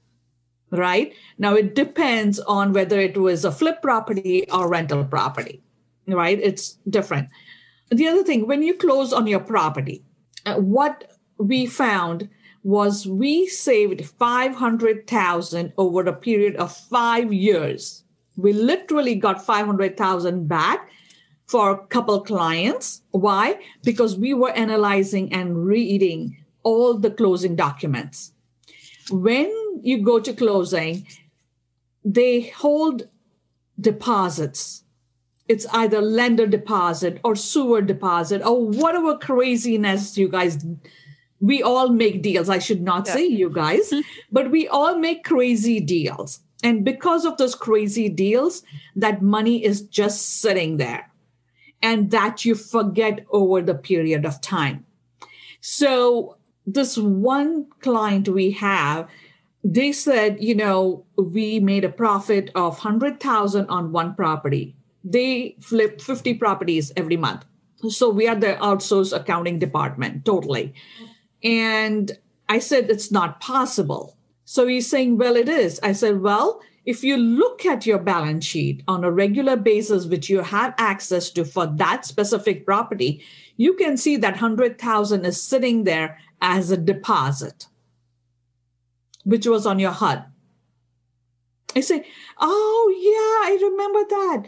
right? 0.76 1.12
Now 1.38 1.54
it 1.54 1.74
depends 1.74 2.40
on 2.40 2.72
whether 2.72 2.98
it 3.00 3.16
was 3.16 3.44
a 3.44 3.52
flip 3.52 3.82
property 3.82 4.48
or 4.50 4.68
rental 4.68 5.04
property, 5.04 5.62
right? 6.06 6.38
It's 6.42 6.78
different. 6.88 7.28
The 7.90 8.08
other 8.08 8.24
thing, 8.24 8.46
when 8.46 8.62
you 8.62 8.74
close 8.74 9.12
on 9.12 9.26
your 9.26 9.40
property, 9.40 10.02
uh, 10.46 10.56
what 10.56 11.12
we 11.38 11.66
found 11.66 12.28
was 12.62 13.06
we 13.06 13.46
saved 13.46 14.04
500,000 14.04 15.72
over 15.76 16.00
a 16.00 16.12
period 16.12 16.56
of 16.56 16.74
5 16.74 17.32
years. 17.32 18.04
We 18.36 18.52
literally 18.52 19.14
got 19.14 19.44
500,000 19.44 20.48
back 20.48 20.88
for 21.46 21.70
a 21.70 21.86
couple 21.86 22.20
clients. 22.22 23.02
Why? 23.10 23.58
Because 23.82 24.16
we 24.16 24.32
were 24.34 24.50
analyzing 24.50 25.32
and 25.32 25.66
reading 25.66 26.36
all 26.62 26.94
the 26.94 27.10
closing 27.10 27.54
documents. 27.54 28.32
When 29.10 29.52
you 29.84 30.02
go 30.02 30.18
to 30.18 30.32
closing, 30.32 31.06
they 32.04 32.40
hold 32.40 33.08
deposits. 33.78 34.82
It's 35.46 35.66
either 35.72 36.00
lender 36.00 36.46
deposit 36.46 37.20
or 37.22 37.36
sewer 37.36 37.82
deposit 37.82 38.42
or 38.42 38.66
whatever 38.66 39.18
craziness 39.18 40.16
you 40.16 40.28
guys. 40.28 40.64
We 41.40 41.62
all 41.62 41.90
make 41.90 42.22
deals. 42.22 42.48
I 42.48 42.58
should 42.58 42.80
not 42.80 43.06
yeah. 43.06 43.12
say 43.12 43.26
you 43.26 43.50
guys, 43.50 43.92
but 44.32 44.50
we 44.50 44.66
all 44.66 44.96
make 44.98 45.22
crazy 45.22 45.80
deals. 45.80 46.40
And 46.62 46.82
because 46.82 47.26
of 47.26 47.36
those 47.36 47.54
crazy 47.54 48.08
deals, 48.08 48.62
that 48.96 49.20
money 49.20 49.62
is 49.62 49.82
just 49.82 50.40
sitting 50.40 50.78
there 50.78 51.10
and 51.82 52.10
that 52.10 52.46
you 52.46 52.54
forget 52.54 53.26
over 53.30 53.60
the 53.60 53.74
period 53.74 54.24
of 54.24 54.40
time. 54.40 54.86
So, 55.60 56.38
this 56.66 56.96
one 56.96 57.66
client 57.80 58.26
we 58.26 58.52
have, 58.52 59.08
they 59.64 59.92
said, 59.92 60.42
you 60.42 60.54
know, 60.54 61.06
we 61.16 61.58
made 61.58 61.84
a 61.84 61.88
profit 61.88 62.50
of 62.54 62.74
100,000 62.74 63.66
on 63.70 63.92
one 63.92 64.14
property. 64.14 64.76
They 65.02 65.56
flip 65.60 66.02
50 66.02 66.34
properties 66.34 66.92
every 66.96 67.16
month. 67.16 67.46
So 67.88 68.10
we 68.10 68.28
are 68.28 68.34
the 68.34 68.54
outsourced 68.60 69.16
accounting 69.16 69.58
department, 69.58 70.26
totally. 70.26 70.74
And 71.42 72.12
I 72.48 72.58
said, 72.58 72.90
it's 72.90 73.10
not 73.10 73.40
possible. 73.40 74.16
So 74.44 74.66
he's 74.66 74.88
saying, 74.88 75.16
well, 75.16 75.34
it 75.34 75.48
is. 75.48 75.80
I 75.82 75.92
said, 75.92 76.20
well, 76.20 76.60
if 76.84 77.02
you 77.02 77.16
look 77.16 77.64
at 77.64 77.86
your 77.86 77.98
balance 77.98 78.44
sheet 78.44 78.82
on 78.86 79.02
a 79.02 79.10
regular 79.10 79.56
basis, 79.56 80.04
which 80.04 80.28
you 80.28 80.42
have 80.42 80.74
access 80.76 81.30
to 81.30 81.44
for 81.44 81.66
that 81.66 82.04
specific 82.04 82.66
property, 82.66 83.24
you 83.56 83.72
can 83.74 83.96
see 83.96 84.18
that 84.18 84.34
100,000 84.34 85.24
is 85.24 85.42
sitting 85.42 85.84
there 85.84 86.18
as 86.42 86.70
a 86.70 86.76
deposit 86.76 87.66
which 89.24 89.46
was 89.46 89.66
on 89.66 89.78
your 89.78 89.90
HUD. 89.90 90.24
I 91.76 91.80
say, 91.80 92.06
oh, 92.38 92.94
yeah, 92.96 93.50
I 93.50 93.58
remember 93.62 94.04
that. 94.08 94.46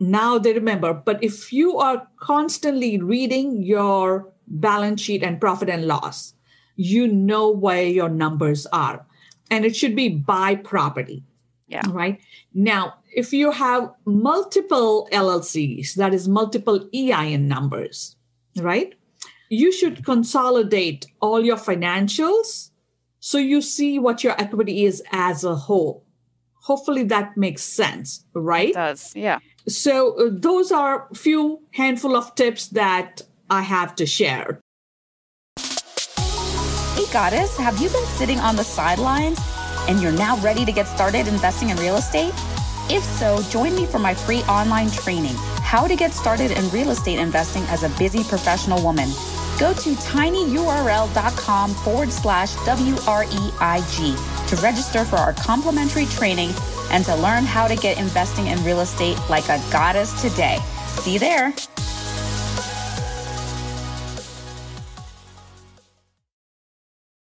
Now 0.00 0.38
they 0.38 0.52
remember. 0.52 0.92
But 0.92 1.22
if 1.24 1.52
you 1.52 1.78
are 1.78 2.06
constantly 2.20 3.00
reading 3.00 3.62
your 3.62 4.32
balance 4.46 5.00
sheet 5.00 5.22
and 5.22 5.40
profit 5.40 5.68
and 5.68 5.86
loss, 5.86 6.34
you 6.76 7.08
know 7.08 7.50
where 7.50 7.84
your 7.84 8.08
numbers 8.08 8.66
are. 8.66 9.04
And 9.50 9.64
it 9.64 9.74
should 9.74 9.96
be 9.96 10.08
by 10.08 10.56
property. 10.56 11.24
Yeah. 11.68 11.82
Right. 11.88 12.20
Now, 12.54 12.94
if 13.12 13.32
you 13.32 13.50
have 13.50 13.92
multiple 14.06 15.08
LLCs, 15.12 15.94
that 15.94 16.14
is 16.14 16.28
multiple 16.28 16.88
EIN 16.94 17.46
numbers, 17.46 18.16
right? 18.56 18.94
You 19.50 19.72
should 19.72 20.04
consolidate 20.04 21.06
all 21.20 21.44
your 21.44 21.56
financials 21.56 22.70
so 23.20 23.38
you 23.38 23.60
see 23.60 23.98
what 23.98 24.22
your 24.22 24.40
equity 24.40 24.84
is 24.84 25.02
as 25.12 25.44
a 25.44 25.54
whole. 25.54 26.04
Hopefully 26.62 27.02
that 27.04 27.36
makes 27.36 27.62
sense, 27.62 28.24
right? 28.34 28.70
It 28.70 28.74
does, 28.74 29.14
yeah. 29.16 29.38
So 29.66 30.18
uh, 30.18 30.30
those 30.32 30.70
are 30.70 31.08
a 31.10 31.14
few 31.14 31.62
handful 31.72 32.16
of 32.16 32.34
tips 32.34 32.68
that 32.68 33.22
I 33.50 33.62
have 33.62 33.94
to 33.96 34.06
share. 34.06 34.60
Hey, 35.56 37.04
Goddess, 37.12 37.56
have 37.56 37.80
you 37.80 37.88
been 37.88 38.06
sitting 38.06 38.38
on 38.40 38.56
the 38.56 38.64
sidelines 38.64 39.38
and 39.88 40.00
you're 40.02 40.12
now 40.12 40.36
ready 40.38 40.64
to 40.64 40.72
get 40.72 40.86
started 40.86 41.26
investing 41.28 41.70
in 41.70 41.76
real 41.78 41.96
estate? 41.96 42.34
If 42.90 43.02
so, 43.04 43.42
join 43.50 43.74
me 43.74 43.86
for 43.86 43.98
my 43.98 44.14
free 44.14 44.40
online 44.42 44.90
training, 44.90 45.34
How 45.62 45.86
to 45.86 45.94
Get 45.94 46.12
Started 46.12 46.50
in 46.52 46.68
Real 46.70 46.90
Estate 46.90 47.18
Investing 47.18 47.62
as 47.64 47.82
a 47.82 47.90
Busy 47.98 48.24
Professional 48.24 48.82
Woman. 48.82 49.10
Go 49.58 49.74
to 49.74 49.90
tinyurl.com 49.94 51.74
forward 51.74 52.12
slash 52.12 52.54
W-R-E-I-G 52.64 54.16
to 54.48 54.56
register 54.62 55.04
for 55.04 55.16
our 55.16 55.32
complimentary 55.32 56.06
training 56.06 56.50
and 56.90 57.04
to 57.04 57.14
learn 57.16 57.44
how 57.44 57.66
to 57.66 57.74
get 57.76 57.98
investing 57.98 58.46
in 58.46 58.62
real 58.64 58.80
estate 58.80 59.18
like 59.28 59.48
a 59.48 59.60
goddess 59.70 60.22
today. 60.22 60.58
See 60.86 61.14
you 61.14 61.18
there. 61.18 61.52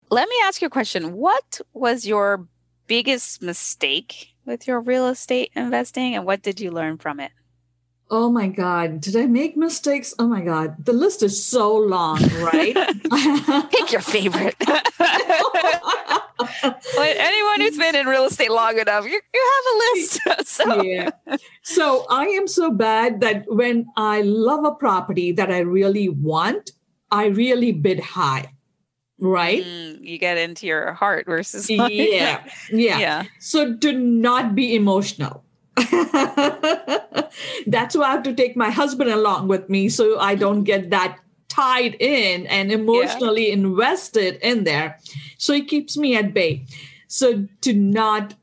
Let 0.10 0.30
me 0.30 0.36
ask 0.44 0.62
you 0.62 0.68
a 0.68 0.70
question. 0.70 1.14
What 1.14 1.60
was 1.74 2.06
your 2.06 2.48
biggest 2.88 3.42
mistake 3.42 4.36
with 4.46 4.68
your 4.68 4.80
real 4.80 5.08
estate 5.08 5.52
investing 5.56 6.16
and 6.16 6.26
what 6.26 6.42
did 6.42 6.60
you 6.60 6.72
learn 6.72 7.00
from 7.00 7.20
it? 7.20 7.32
Oh 8.16 8.30
my 8.30 8.48
God. 8.48 9.02
Did 9.02 9.16
I 9.16 9.26
make 9.26 9.58
mistakes? 9.58 10.14
Oh 10.20 10.28
my 10.28 10.42
God. 10.42 10.76
The 10.86 10.94
list 10.94 11.24
is 11.24 11.44
so 11.44 11.76
long, 11.76 12.22
right? 12.44 12.76
Pick 13.72 13.92
your 13.92 14.02
favorite. 14.02 14.56
anyone 17.00 17.62
who's 17.62 17.76
been 17.76 17.96
in 17.96 18.06
real 18.06 18.26
estate 18.26 18.52
long 18.52 18.78
enough, 18.78 19.06
you, 19.06 19.20
you 19.34 19.52
have 19.56 19.66
a 19.66 19.78
list. 19.98 20.20
So. 20.46 20.84
Yeah. 20.84 21.10
So 21.64 22.06
I 22.08 22.26
am 22.26 22.48
so 22.48 22.70
bad 22.70 23.20
that 23.22 23.46
when 23.48 23.88
I 23.98 24.22
love 24.22 24.64
a 24.64 24.76
property 24.76 25.32
that 25.32 25.52
I 25.52 25.62
really 25.62 26.10
want, 26.10 26.70
I 27.10 27.26
really 27.28 27.72
bid 27.72 28.00
high. 28.00 28.54
Right? 29.18 29.66
Mm, 29.66 30.02
you 30.02 30.20
get 30.20 30.38
into 30.38 30.68
your 30.68 30.94
heart 30.94 31.26
versus. 31.26 31.68
yeah. 31.68 31.80
yeah. 31.90 33.00
Yeah. 33.00 33.24
So 33.40 33.74
do 33.74 33.92
not 33.92 34.54
be 34.54 34.76
emotional 34.76 35.43
That's 37.68 37.96
why 37.96 38.06
I 38.06 38.12
have 38.12 38.24
to 38.24 38.34
take 38.34 38.56
my 38.56 38.70
husband 38.70 39.10
along 39.10 39.48
with 39.48 39.70
me 39.70 39.90
so 39.90 40.20
I 40.20 40.36
don't 40.36 40.64
get 40.64 40.92
that 40.92 41.20
tied 41.50 41.96
in 42.00 42.48
and 42.48 42.72
emotionally 42.72 43.48
yeah. 43.48 43.54
invested 43.54 44.40
in 44.42 44.64
there. 44.64 45.00
So 45.38 45.54
he 45.54 45.64
keeps 45.64 45.98
me 45.98 46.16
at 46.16 46.34
bay. 46.34 46.66
So 47.08 47.48
to 47.62 47.74
not 47.74 48.34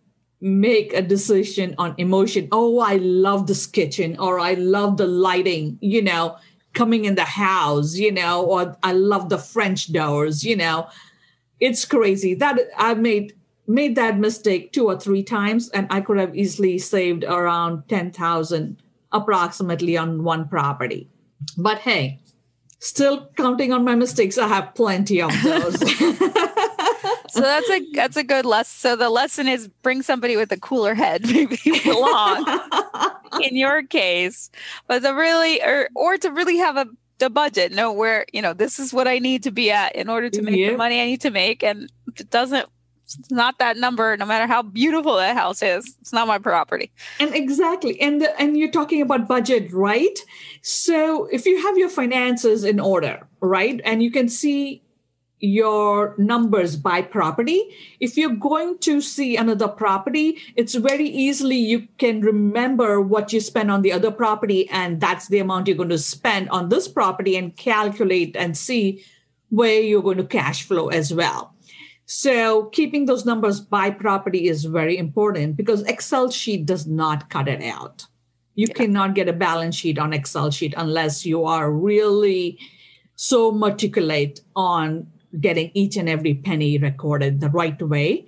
make 0.40 0.92
a 0.92 1.02
decision 1.02 1.74
on 1.78 1.94
emotion, 1.98 2.48
oh, 2.52 2.78
I 2.78 2.96
love 2.96 3.46
this 3.46 3.66
kitchen 3.66 4.16
or 4.18 4.38
I 4.38 4.54
love 4.54 4.96
the 4.96 5.06
lighting, 5.06 5.78
you 5.80 6.02
know, 6.02 6.36
coming 6.72 7.04
in 7.04 7.16
the 7.16 7.24
house, 7.24 7.96
you 7.96 8.12
know, 8.12 8.44
or 8.44 8.76
I 8.82 8.92
love 8.92 9.28
the 9.28 9.38
French 9.38 9.92
doors, 9.92 10.44
you 10.44 10.56
know. 10.56 10.88
It's 11.58 11.84
crazy 11.84 12.34
that 12.34 12.58
I've 12.76 12.98
made 12.98 13.34
made 13.70 13.94
that 13.96 14.18
mistake 14.18 14.72
two 14.72 14.86
or 14.86 14.98
three 14.98 15.22
times 15.22 15.68
and 15.70 15.86
I 15.90 16.00
could 16.00 16.18
have 16.18 16.34
easily 16.34 16.78
saved 16.78 17.24
around 17.24 17.88
10,000 17.88 18.82
approximately 19.12 19.96
on 19.96 20.24
one 20.24 20.48
property. 20.48 21.08
But 21.56 21.78
hey, 21.78 22.18
still 22.80 23.30
counting 23.36 23.72
on 23.72 23.84
my 23.84 23.94
mistakes, 23.94 24.38
I 24.38 24.48
have 24.48 24.74
plenty 24.74 25.22
of 25.22 25.30
those. 25.42 25.78
so 27.30 27.40
that's 27.40 27.70
a 27.70 27.92
that's 27.92 28.16
a 28.16 28.24
good 28.24 28.44
lesson. 28.44 28.90
So 28.90 28.96
the 28.96 29.08
lesson 29.08 29.46
is 29.46 29.68
bring 29.82 30.02
somebody 30.02 30.36
with 30.36 30.50
a 30.52 30.58
cooler 30.58 30.94
head, 30.94 31.22
maybe 31.26 31.58
along 31.86 32.44
in 33.42 33.56
your 33.56 33.82
case, 33.84 34.50
but 34.88 35.00
to 35.00 35.10
really 35.10 35.62
or 35.62 35.88
or 35.94 36.18
to 36.18 36.30
really 36.30 36.56
have 36.58 36.76
a 36.76 36.86
the 37.18 37.30
budget, 37.30 37.72
know 37.72 37.92
where 37.92 38.26
you 38.32 38.42
know 38.42 38.52
this 38.52 38.78
is 38.78 38.92
what 38.92 39.06
I 39.06 39.18
need 39.18 39.44
to 39.44 39.50
be 39.50 39.70
at 39.70 39.94
in 39.94 40.08
order 40.08 40.28
to 40.30 40.42
make 40.42 40.54
the 40.56 40.76
money 40.76 41.00
I 41.00 41.04
need 41.04 41.20
to 41.22 41.30
make, 41.30 41.62
and 41.62 41.90
it 42.16 42.30
doesn't 42.30 42.68
it's 43.18 43.30
not 43.30 43.58
that 43.58 43.76
number 43.76 44.16
no 44.16 44.26
matter 44.26 44.46
how 44.46 44.62
beautiful 44.62 45.16
that 45.16 45.36
house 45.36 45.62
is. 45.62 45.96
It's 46.00 46.12
not 46.12 46.28
my 46.28 46.38
property. 46.38 46.90
And 47.18 47.34
exactly. 47.34 48.00
And 48.00 48.20
the, 48.20 48.40
and 48.40 48.56
you're 48.56 48.70
talking 48.70 49.02
about 49.02 49.28
budget 49.28 49.72
right? 49.72 50.18
So 50.62 51.26
if 51.26 51.46
you 51.46 51.60
have 51.62 51.78
your 51.78 51.88
finances 51.88 52.64
in 52.64 52.80
order 52.80 53.26
right 53.40 53.80
and 53.84 54.02
you 54.02 54.10
can 54.10 54.28
see 54.28 54.82
your 55.40 56.14
numbers 56.18 56.76
by 56.76 57.00
property 57.00 57.64
if 57.98 58.16
you're 58.16 58.34
going 58.34 58.78
to 58.78 59.00
see 59.00 59.36
another 59.36 59.66
property 59.66 60.36
it's 60.54 60.74
very 60.74 61.06
easily 61.06 61.56
you 61.56 61.88
can 61.96 62.20
remember 62.20 63.00
what 63.00 63.32
you 63.32 63.40
spend 63.40 63.70
on 63.70 63.80
the 63.80 63.90
other 63.90 64.10
property 64.10 64.68
and 64.68 65.00
that's 65.00 65.28
the 65.28 65.38
amount 65.38 65.66
you're 65.66 65.76
going 65.76 65.88
to 65.88 65.96
spend 65.96 66.46
on 66.50 66.68
this 66.68 66.86
property 66.86 67.36
and 67.36 67.56
calculate 67.56 68.36
and 68.36 68.56
see 68.56 69.02
where 69.48 69.80
you're 69.80 70.02
going 70.02 70.18
to 70.18 70.24
cash 70.24 70.62
flow 70.62 70.88
as 70.88 71.12
well 71.14 71.54
So 72.12 72.64
keeping 72.72 73.06
those 73.06 73.24
numbers 73.24 73.60
by 73.60 73.90
property 73.90 74.48
is 74.48 74.64
very 74.64 74.98
important 74.98 75.56
because 75.56 75.84
Excel 75.84 76.28
sheet 76.28 76.66
does 76.66 76.84
not 76.84 77.30
cut 77.30 77.46
it 77.46 77.62
out. 77.62 78.04
You 78.56 78.66
yeah. 78.68 78.74
cannot 78.74 79.14
get 79.14 79.28
a 79.28 79.32
balance 79.32 79.76
sheet 79.76 79.96
on 79.96 80.12
Excel 80.12 80.50
sheet 80.50 80.74
unless 80.76 81.24
you 81.24 81.44
are 81.44 81.70
really 81.70 82.58
so 83.14 83.52
meticulous 83.52 84.40
on 84.56 85.06
getting 85.40 85.70
each 85.72 85.96
and 85.96 86.08
every 86.08 86.34
penny 86.34 86.78
recorded 86.78 87.38
the 87.38 87.48
right 87.48 87.80
way. 87.80 88.26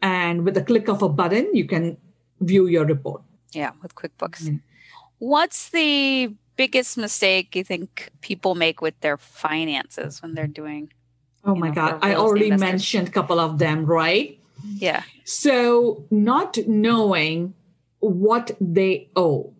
And 0.00 0.44
with 0.44 0.54
the 0.54 0.62
click 0.62 0.86
of 0.88 1.02
a 1.02 1.08
button, 1.08 1.52
you 1.52 1.66
can 1.66 1.96
view 2.40 2.68
your 2.68 2.86
report. 2.86 3.22
Yeah, 3.50 3.72
with 3.82 3.96
QuickBooks. 3.96 4.44
Mm-hmm. 4.44 4.56
What's 5.18 5.70
the 5.70 6.32
biggest 6.54 6.96
mistake 6.96 7.56
you 7.56 7.64
think 7.64 8.12
people 8.20 8.54
make 8.54 8.80
with 8.80 9.00
their 9.00 9.16
finances 9.16 10.22
when 10.22 10.34
they're 10.34 10.46
doing? 10.46 10.92
Oh 11.48 11.54
my 11.54 11.68
know, 11.68 11.74
God, 11.74 11.98
I 12.02 12.14
already 12.14 12.50
mentioned 12.50 13.08
a 13.08 13.10
couple 13.10 13.40
of 13.40 13.58
them, 13.58 13.86
right? 13.86 14.38
Yeah. 14.76 15.02
So, 15.24 16.04
not 16.10 16.58
knowing 16.66 17.54
what 18.00 18.56
they 18.60 19.08
owe, 19.16 19.54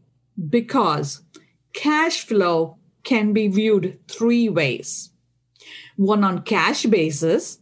because 0.49 1.23
cash 1.73 2.25
flow 2.25 2.77
can 3.03 3.33
be 3.33 3.49
viewed 3.49 3.99
three 4.07 4.49
ways 4.49 5.11
one 5.99 6.23
on 6.23 6.43
cash 6.43 6.85
basis, 6.85 7.59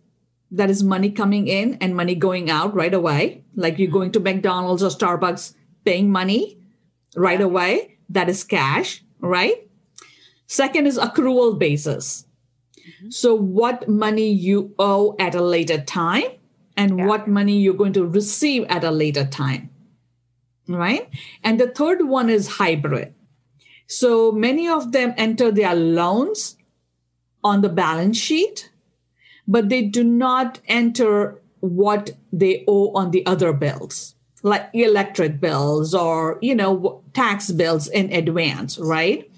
that 0.50 0.70
is 0.70 0.82
money 0.82 1.10
coming 1.10 1.48
in 1.48 1.74
and 1.80 1.96
money 1.96 2.14
going 2.14 2.50
out 2.50 2.74
right 2.74 2.92
away, 2.92 3.42
like 3.56 3.78
you're 3.78 3.90
going 3.90 4.12
to 4.12 4.20
McDonald's 4.20 4.82
or 4.82 4.90
Starbucks 4.90 5.54
paying 5.84 6.10
money 6.10 6.58
right 7.16 7.40
away. 7.40 7.96
That 8.10 8.28
is 8.28 8.44
cash, 8.44 9.02
right? 9.20 9.66
Second 10.46 10.86
is 10.86 10.98
accrual 10.98 11.58
basis. 11.58 12.26
Mm-hmm. 12.86 13.10
So, 13.10 13.34
what 13.34 13.88
money 13.88 14.30
you 14.30 14.74
owe 14.78 15.16
at 15.18 15.34
a 15.34 15.42
later 15.42 15.80
time 15.80 16.30
and 16.76 16.98
yeah. 16.98 17.06
what 17.06 17.28
money 17.28 17.58
you're 17.58 17.74
going 17.74 17.94
to 17.94 18.06
receive 18.06 18.64
at 18.68 18.84
a 18.84 18.90
later 18.90 19.24
time, 19.24 19.70
right? 20.68 21.08
And 21.42 21.58
the 21.58 21.68
third 21.68 22.06
one 22.06 22.30
is 22.30 22.46
hybrid. 22.46 23.14
So, 23.86 24.32
many 24.32 24.68
of 24.68 24.92
them 24.92 25.14
enter 25.16 25.50
their 25.50 25.74
loans 25.74 26.56
on 27.42 27.62
the 27.62 27.68
balance 27.68 28.16
sheet, 28.16 28.70
but 29.48 29.68
they 29.68 29.82
do 29.82 30.04
not 30.04 30.60
enter 30.66 31.40
what 31.60 32.10
they 32.32 32.64
owe 32.68 32.92
on 32.94 33.10
the 33.10 33.24
other 33.26 33.52
bills 33.52 34.16
like 34.42 34.70
electric 34.74 35.40
bills 35.40 35.94
or 35.94 36.38
you 36.40 36.54
know 36.54 37.02
tax 37.14 37.50
bills 37.50 37.88
in 37.88 38.12
advance 38.12 38.78
right 38.78 39.30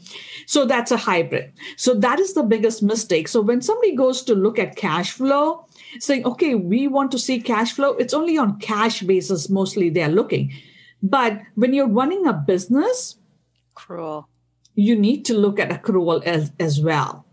so 0.48 0.64
that's 0.64 0.90
a 0.90 0.96
hybrid. 0.96 1.52
So 1.76 1.92
that 1.96 2.18
is 2.18 2.32
the 2.32 2.42
biggest 2.42 2.82
mistake. 2.82 3.28
So 3.28 3.42
when 3.42 3.60
somebody 3.60 3.94
goes 3.94 4.22
to 4.22 4.34
look 4.34 4.58
at 4.58 4.76
cash 4.76 5.10
flow 5.12 5.66
saying 6.00 6.24
okay 6.24 6.54
we 6.54 6.88
want 6.88 7.12
to 7.12 7.18
see 7.18 7.38
cash 7.38 7.72
flow 7.72 7.92
it's 7.96 8.14
only 8.14 8.38
on 8.38 8.58
cash 8.58 9.02
basis 9.02 9.50
mostly 9.50 9.90
they're 9.90 10.08
looking. 10.08 10.50
But 11.02 11.42
when 11.54 11.74
you're 11.74 11.94
running 12.00 12.26
a 12.26 12.32
business 12.32 13.16
accrual 13.76 14.24
you 14.74 14.96
need 14.96 15.26
to 15.26 15.34
look 15.36 15.58
at 15.58 15.68
accrual 15.68 16.24
as, 16.24 16.50
as 16.58 16.80
well. 16.80 17.26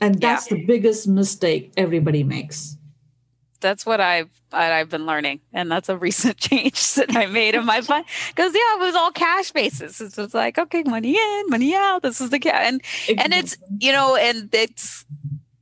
And 0.00 0.20
that's 0.20 0.48
yeah. 0.48 0.58
the 0.58 0.66
biggest 0.66 1.08
mistake 1.08 1.72
everybody 1.76 2.22
makes 2.22 2.76
that's 3.66 3.84
what 3.84 4.00
I've 4.00 4.30
I've 4.52 4.88
been 4.88 5.06
learning, 5.06 5.40
and 5.52 5.70
that's 5.70 5.88
a 5.88 5.96
recent 5.96 6.36
change 6.48 6.94
that 6.94 7.14
I 7.16 7.26
made 7.26 7.56
in 7.56 7.66
my 7.66 7.80
fund. 7.80 8.04
Because 8.28 8.54
yeah, 8.54 8.74
it 8.76 8.80
was 8.80 8.94
all 8.94 9.10
cash 9.10 9.50
basis. 9.50 10.00
It's 10.00 10.16
just 10.16 10.34
like 10.34 10.56
okay, 10.56 10.84
money 10.84 11.16
in, 11.16 11.44
money 11.48 11.74
out. 11.74 12.02
This 12.02 12.20
is 12.20 12.30
the 12.30 12.38
cash, 12.38 12.68
and 12.68 12.80
exactly. 12.80 13.16
and 13.18 13.34
it's 13.34 13.56
you 13.78 13.92
know, 13.92 14.14
and 14.16 14.48
it's 14.54 15.04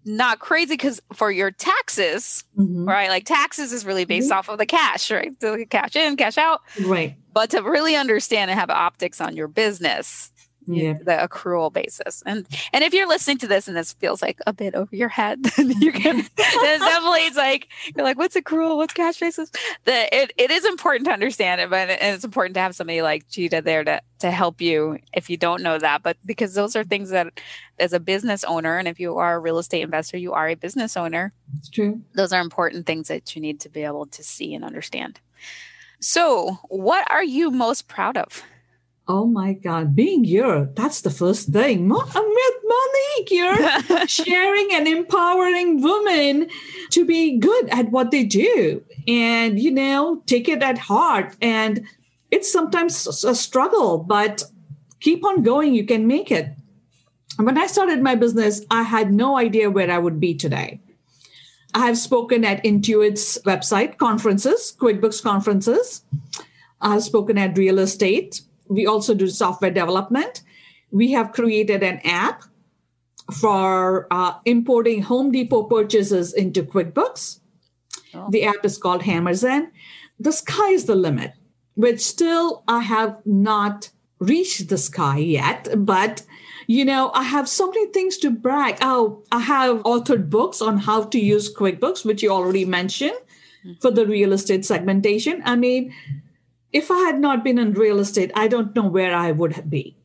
not 0.04 0.38
crazy 0.38 0.75
because 0.75 1.00
for 1.14 1.30
your 1.30 1.50
taxes, 1.50 2.44
mm-hmm. 2.58 2.87
right? 2.87 3.08
Like 3.08 3.25
taxes 3.25 3.73
is 3.73 3.87
really 3.87 4.04
based 4.04 4.28
mm-hmm. 4.28 4.38
off 4.38 4.50
of 4.50 4.58
the 4.58 4.66
cash, 4.66 5.11
right? 5.11 5.38
The 5.40 5.64
cash 5.68 5.96
in, 5.96 6.16
cash 6.16 6.37
out, 6.37 6.61
right? 6.84 7.16
But 7.32 7.50
to 7.50 7.62
really 7.62 7.96
understand 7.96 8.50
and 8.50 8.61
have 8.61 8.68
optics 8.68 9.20
on 9.20 9.34
your 9.34 9.49
business, 9.49 10.30
yeah. 10.66 10.94
the 10.94 11.28
accrual 11.28 11.73
basis. 11.73 12.23
And 12.26 12.47
and 12.73 12.84
if 12.84 12.93
you're 12.93 13.08
listening 13.08 13.38
to 13.38 13.47
this 13.47 13.69
and 13.69 13.76
this 13.76 13.93
feels 13.95 14.23
like 14.23 14.41
a 14.47 14.52
bit 14.52 14.75
over 14.75 14.95
your 14.95 15.08
head, 15.08 15.43
then 15.56 15.71
you 15.80 15.93
can 15.93 16.17
then 16.36 16.80
definitely 16.80 17.26
it's 17.26 17.36
like 17.36 17.69
you're 17.95 18.04
like, 18.04 18.19
what's 18.19 18.36
accrual? 18.36 18.76
What's 18.76 18.95
cash 18.95 19.21
basis? 19.21 19.50
The 19.84 20.15
it, 20.15 20.32
it 20.36 20.50
is 20.50 20.65
important 20.65 21.06
to 21.06 21.12
understand 21.12 21.60
it, 21.60 21.71
but 21.71 21.88
it's 21.91 22.25
important 22.25 22.54
to 22.54 22.60
have 22.60 22.75
somebody 22.75 23.02
like 23.02 23.28
Gita 23.28 23.62
there 23.62 23.84
to 23.84 24.00
to 24.21 24.30
help 24.30 24.60
you 24.60 24.99
if 25.12 25.28
you 25.28 25.36
don't 25.36 25.62
know 25.62 25.78
that. 25.78 26.02
But 26.02 26.17
because 26.25 26.54
those 26.54 26.76
are 26.76 26.84
things 26.84 27.10
that 27.10 27.41
as 27.78 27.93
a 27.93 28.00
business 28.00 28.45
owner, 28.45 28.78
and 28.78 28.88
if 28.88 29.00
you 29.00 29.19
are 29.19 29.36
a 29.36 29.38
real 29.41 29.58
estate 29.58 29.82
investor, 29.82 30.17
you 30.17 30.32
are 30.32 30.49
a 30.49 30.54
business 30.54 30.97
owner. 30.97 31.32
It's 31.58 31.69
true. 31.69 32.00
Those 32.15 32.32
are 32.32 32.41
important 32.41 32.86
things 32.86 33.08
that 33.08 33.34
you 33.34 33.43
need 33.43 33.60
to 33.60 33.69
be 33.69 33.82
able 33.82 34.06
to 34.06 34.23
see 34.23 34.54
and 34.54 34.65
understand. 34.65 35.21
So, 36.00 36.58
what 36.69 37.10
are 37.10 37.25
you 37.25 37.50
most 37.50 37.88
proud 37.88 38.17
of? 38.17 38.43
Oh 39.06 39.26
my 39.26 39.52
God, 39.52 39.95
being 39.95 40.25
here, 40.25 40.71
that's 40.75 41.02
the 41.02 41.10
first 41.10 41.49
thing. 41.50 41.88
Monique 41.88 43.28
here, 43.28 43.80
sharing 44.06 44.69
and 44.73 44.88
empowering 44.88 45.82
women 45.82 46.49
to 46.90 47.04
be 47.04 47.38
good 47.38 47.69
at 47.69 47.90
what 47.90 48.10
they 48.10 48.25
do 48.25 48.82
and, 49.06 49.60
you 49.60 49.71
know, 49.71 50.23
take 50.26 50.49
it 50.49 50.62
at 50.62 50.78
heart. 50.78 51.36
And 51.43 51.86
it's 52.30 52.50
sometimes 52.50 53.06
a 53.25 53.34
struggle, 53.34 53.99
but 53.99 54.43
keep 55.00 55.25
on 55.25 55.43
going. 55.43 55.75
You 55.75 55.84
can 55.84 56.06
make 56.06 56.30
it. 56.30 56.49
When 57.36 57.58
I 57.58 57.67
started 57.67 58.02
my 58.02 58.14
business, 58.14 58.62
I 58.71 58.82
had 58.82 59.12
no 59.12 59.36
idea 59.36 59.71
where 59.71 59.90
I 59.90 59.99
would 59.99 60.19
be 60.19 60.34
today. 60.34 60.80
I 61.75 61.86
have 61.86 61.99
spoken 61.99 62.45
at 62.45 62.62
Intuit's 62.64 63.38
website 63.45 63.99
conferences, 63.99 64.75
QuickBooks 64.78 65.23
conferences. 65.23 66.02
I 66.80 66.95
have 66.95 67.02
spoken 67.02 67.36
at 67.36 67.58
real 67.58 67.80
estate 67.80 68.40
we 68.68 68.86
also 68.86 69.14
do 69.14 69.28
software 69.28 69.70
development. 69.70 70.42
We 70.90 71.12
have 71.12 71.32
created 71.32 71.82
an 71.82 72.00
app 72.04 72.44
for 73.32 74.06
uh, 74.10 74.34
importing 74.44 75.02
Home 75.02 75.32
Depot 75.32 75.64
purchases 75.64 76.32
into 76.32 76.62
QuickBooks. 76.62 77.40
Oh. 78.14 78.28
The 78.30 78.44
app 78.44 78.64
is 78.64 78.78
called 78.78 79.02
Hammerzen. 79.02 79.70
The 80.18 80.32
sky 80.32 80.70
is 80.70 80.84
the 80.84 80.94
limit, 80.94 81.32
which 81.74 82.00
still 82.00 82.62
I 82.68 82.80
have 82.80 83.18
not 83.24 83.90
reached 84.18 84.68
the 84.68 84.78
sky 84.78 85.18
yet, 85.18 85.68
but 85.76 86.22
you 86.66 86.84
know, 86.84 87.10
I 87.12 87.24
have 87.24 87.48
so 87.48 87.68
many 87.68 87.86
things 87.92 88.16
to 88.18 88.30
brag. 88.30 88.78
Oh, 88.80 89.22
I 89.30 89.40
have 89.40 89.82
authored 89.82 90.30
books 90.30 90.62
on 90.62 90.78
how 90.78 91.04
to 91.04 91.18
use 91.18 91.54
QuickBooks, 91.54 92.04
which 92.04 92.22
you 92.22 92.30
already 92.30 92.64
mentioned 92.64 93.18
mm-hmm. 93.64 93.74
for 93.80 93.90
the 93.90 94.06
real 94.06 94.32
estate 94.32 94.64
segmentation. 94.64 95.42
I 95.44 95.56
mean, 95.56 95.92
if 96.75 96.91
I 96.91 96.99
had 96.99 97.21
not 97.21 97.45
been 97.45 97.56
in 97.56 97.73
real 97.73 98.00
estate, 98.00 98.32
I 98.34 98.49
don't 98.49 98.75
know 98.75 98.89
where 98.89 99.15
I 99.15 99.30
would 99.30 99.71
be. 99.71 99.97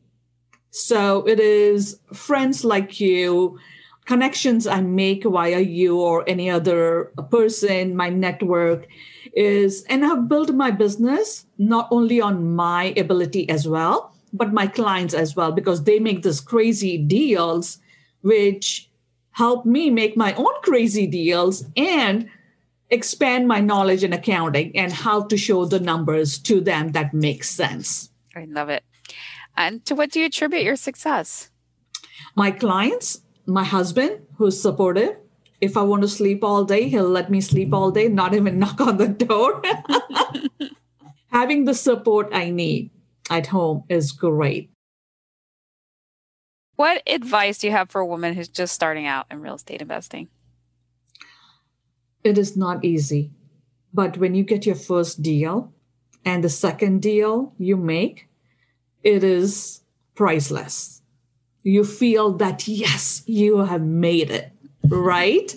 So 0.70 1.26
it 1.26 1.40
is 1.40 1.98
friends 2.14 2.64
like 2.64 3.00
you, 3.00 3.58
connections 4.06 4.68
I 4.68 4.80
make 4.80 5.24
via 5.24 5.58
you 5.58 6.00
or 6.00 6.22
any 6.28 6.48
other 6.48 7.10
person, 7.28 7.96
my 7.96 8.08
network 8.08 8.86
is, 9.34 9.82
and 9.88 10.06
I've 10.06 10.28
built 10.28 10.52
my 10.52 10.70
business 10.70 11.44
not 11.58 11.88
only 11.90 12.20
on 12.20 12.54
my 12.54 12.94
ability 12.96 13.48
as 13.50 13.66
well, 13.66 14.14
but 14.32 14.52
my 14.52 14.68
clients 14.68 15.12
as 15.12 15.34
well, 15.34 15.50
because 15.50 15.82
they 15.82 15.98
make 15.98 16.22
these 16.22 16.40
crazy 16.40 16.96
deals, 16.96 17.78
which 18.22 18.88
help 19.32 19.66
me 19.66 19.90
make 19.90 20.16
my 20.16 20.34
own 20.34 20.54
crazy 20.62 21.08
deals 21.08 21.64
and 21.76 22.30
expand 22.90 23.46
my 23.46 23.60
knowledge 23.60 24.04
in 24.04 24.12
accounting 24.12 24.76
and 24.76 24.92
how 24.92 25.22
to 25.24 25.36
show 25.36 25.64
the 25.64 25.80
numbers 25.80 26.38
to 26.38 26.60
them 26.60 26.92
that 26.92 27.14
makes 27.14 27.50
sense. 27.50 28.10
I 28.34 28.44
love 28.44 28.68
it. 28.68 28.84
And 29.56 29.84
to 29.86 29.94
what 29.94 30.10
do 30.10 30.20
you 30.20 30.26
attribute 30.26 30.62
your 30.62 30.76
success? 30.76 31.50
My 32.36 32.50
clients, 32.50 33.22
my 33.46 33.64
husband, 33.64 34.20
who's 34.36 34.60
supportive. 34.60 35.16
If 35.60 35.76
I 35.76 35.82
want 35.82 36.02
to 36.02 36.08
sleep 36.08 36.42
all 36.42 36.64
day, 36.64 36.88
he'll 36.88 37.08
let 37.08 37.30
me 37.30 37.40
sleep 37.40 37.74
all 37.74 37.90
day, 37.90 38.08
not 38.08 38.34
even 38.34 38.58
knock 38.62 38.80
on 38.80 38.96
the 38.96 39.08
door. 39.08 39.62
Having 41.32 41.64
the 41.64 41.74
support 41.74 42.30
I 42.32 42.50
need 42.50 42.90
at 43.28 43.48
home 43.48 43.84
is 43.88 44.12
great. 44.12 44.70
What 46.76 47.02
advice 47.06 47.58
do 47.58 47.66
you 47.66 47.72
have 47.72 47.90
for 47.90 48.00
a 48.00 48.06
woman 48.06 48.34
who's 48.34 48.48
just 48.48 48.72
starting 48.72 49.06
out 49.06 49.26
in 49.30 49.42
real 49.42 49.56
estate 49.56 49.82
investing? 49.82 50.28
It 52.24 52.38
is 52.38 52.56
not 52.56 52.84
easy. 52.84 53.30
But 53.92 54.18
when 54.18 54.34
you 54.34 54.44
get 54.44 54.66
your 54.66 54.76
first 54.76 55.22
deal 55.22 55.72
and 56.24 56.44
the 56.44 56.48
second 56.48 57.02
deal 57.02 57.54
you 57.58 57.76
make, 57.76 58.28
it 59.02 59.24
is 59.24 59.80
priceless. 60.14 61.02
You 61.62 61.84
feel 61.84 62.32
that, 62.34 62.68
yes, 62.68 63.22
you 63.26 63.58
have 63.58 63.82
made 63.82 64.30
it, 64.30 64.52
right? 64.88 65.54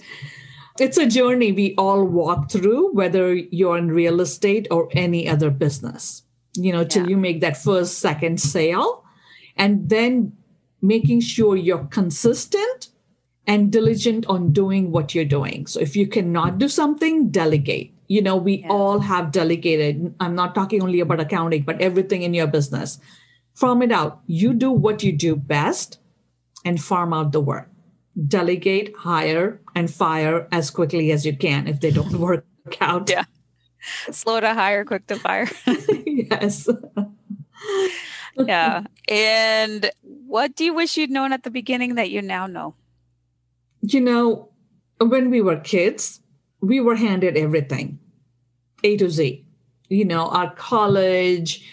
It's 0.79 0.97
a 0.97 1.05
journey 1.05 1.51
we 1.51 1.75
all 1.77 2.03
walk 2.03 2.49
through, 2.49 2.93
whether 2.93 3.33
you're 3.35 3.77
in 3.77 3.91
real 3.91 4.19
estate 4.21 4.67
or 4.71 4.89
any 4.93 5.29
other 5.29 5.51
business, 5.51 6.23
you 6.55 6.71
know, 6.71 6.83
till 6.83 7.03
yeah. 7.03 7.09
you 7.09 7.17
make 7.17 7.41
that 7.41 7.57
first, 7.57 7.99
second 7.99 8.41
sale. 8.41 9.03
And 9.55 9.89
then 9.89 10.35
making 10.81 11.21
sure 11.21 11.55
you're 11.55 11.85
consistent 11.85 12.89
and 13.47 13.71
diligent 13.71 14.25
on 14.27 14.51
doing 14.51 14.91
what 14.91 15.13
you're 15.13 15.25
doing. 15.25 15.67
So 15.67 15.79
if 15.79 15.95
you 15.95 16.07
cannot 16.07 16.57
do 16.57 16.67
something, 16.67 17.29
delegate. 17.29 17.93
You 18.07 18.21
know, 18.21 18.35
we 18.35 18.59
yeah. 18.59 18.67
all 18.69 18.99
have 18.99 19.31
delegated. 19.31 20.13
I'm 20.19 20.35
not 20.35 20.55
talking 20.55 20.81
only 20.81 20.99
about 20.99 21.19
accounting, 21.19 21.63
but 21.63 21.81
everything 21.81 22.21
in 22.21 22.33
your 22.33 22.47
business. 22.47 22.99
Farm 23.53 23.81
it 23.81 23.91
out. 23.91 24.21
You 24.27 24.53
do 24.53 24.71
what 24.71 25.03
you 25.03 25.11
do 25.11 25.35
best 25.35 25.99
and 26.65 26.81
farm 26.81 27.13
out 27.13 27.31
the 27.31 27.41
work. 27.41 27.69
Delegate, 28.27 28.93
hire, 28.95 29.59
and 29.75 29.91
fire 29.91 30.47
as 30.51 30.69
quickly 30.69 31.11
as 31.11 31.25
you 31.25 31.35
can 31.35 31.67
if 31.67 31.81
they 31.81 31.91
don't 31.91 32.13
work 32.19 32.45
out. 32.79 33.09
Yeah. 33.09 33.25
Slow 34.11 34.39
to 34.39 34.53
hire, 34.53 34.85
quick 34.85 35.07
to 35.07 35.15
fire. 35.17 35.49
yes. 36.05 36.69
yeah. 38.37 38.83
And 39.09 39.91
what 40.01 40.55
do 40.55 40.63
you 40.63 40.73
wish 40.73 40.95
you'd 40.97 41.11
known 41.11 41.33
at 41.33 41.43
the 41.43 41.51
beginning 41.51 41.95
that 41.95 42.09
you 42.09 42.21
now 42.21 42.47
know? 42.47 42.75
You 43.85 43.99
know, 43.99 44.49
when 44.99 45.29
we 45.29 45.41
were 45.41 45.57
kids, 45.57 46.21
we 46.61 46.79
were 46.79 46.95
handed 46.95 47.35
everything 47.37 47.99
A 48.83 48.95
to 48.97 49.09
Z. 49.09 49.45
You 49.89 50.05
know, 50.05 50.29
our 50.29 50.55
college, 50.55 51.69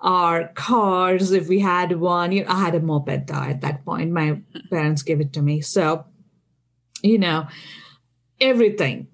our 0.00 0.48
cars, 0.48 1.32
if 1.32 1.48
we 1.48 1.58
had 1.60 1.98
one. 1.98 2.32
You 2.32 2.44
know, 2.44 2.50
I 2.50 2.60
had 2.60 2.74
a 2.74 2.80
moped 2.80 3.26
though 3.26 3.34
at 3.34 3.62
that 3.62 3.84
point. 3.84 4.12
My 4.12 4.40
parents 4.68 5.02
gave 5.02 5.20
it 5.20 5.32
to 5.32 5.42
me. 5.42 5.62
So, 5.62 6.04
you 7.02 7.18
know, 7.18 7.48
everything. 8.40 9.08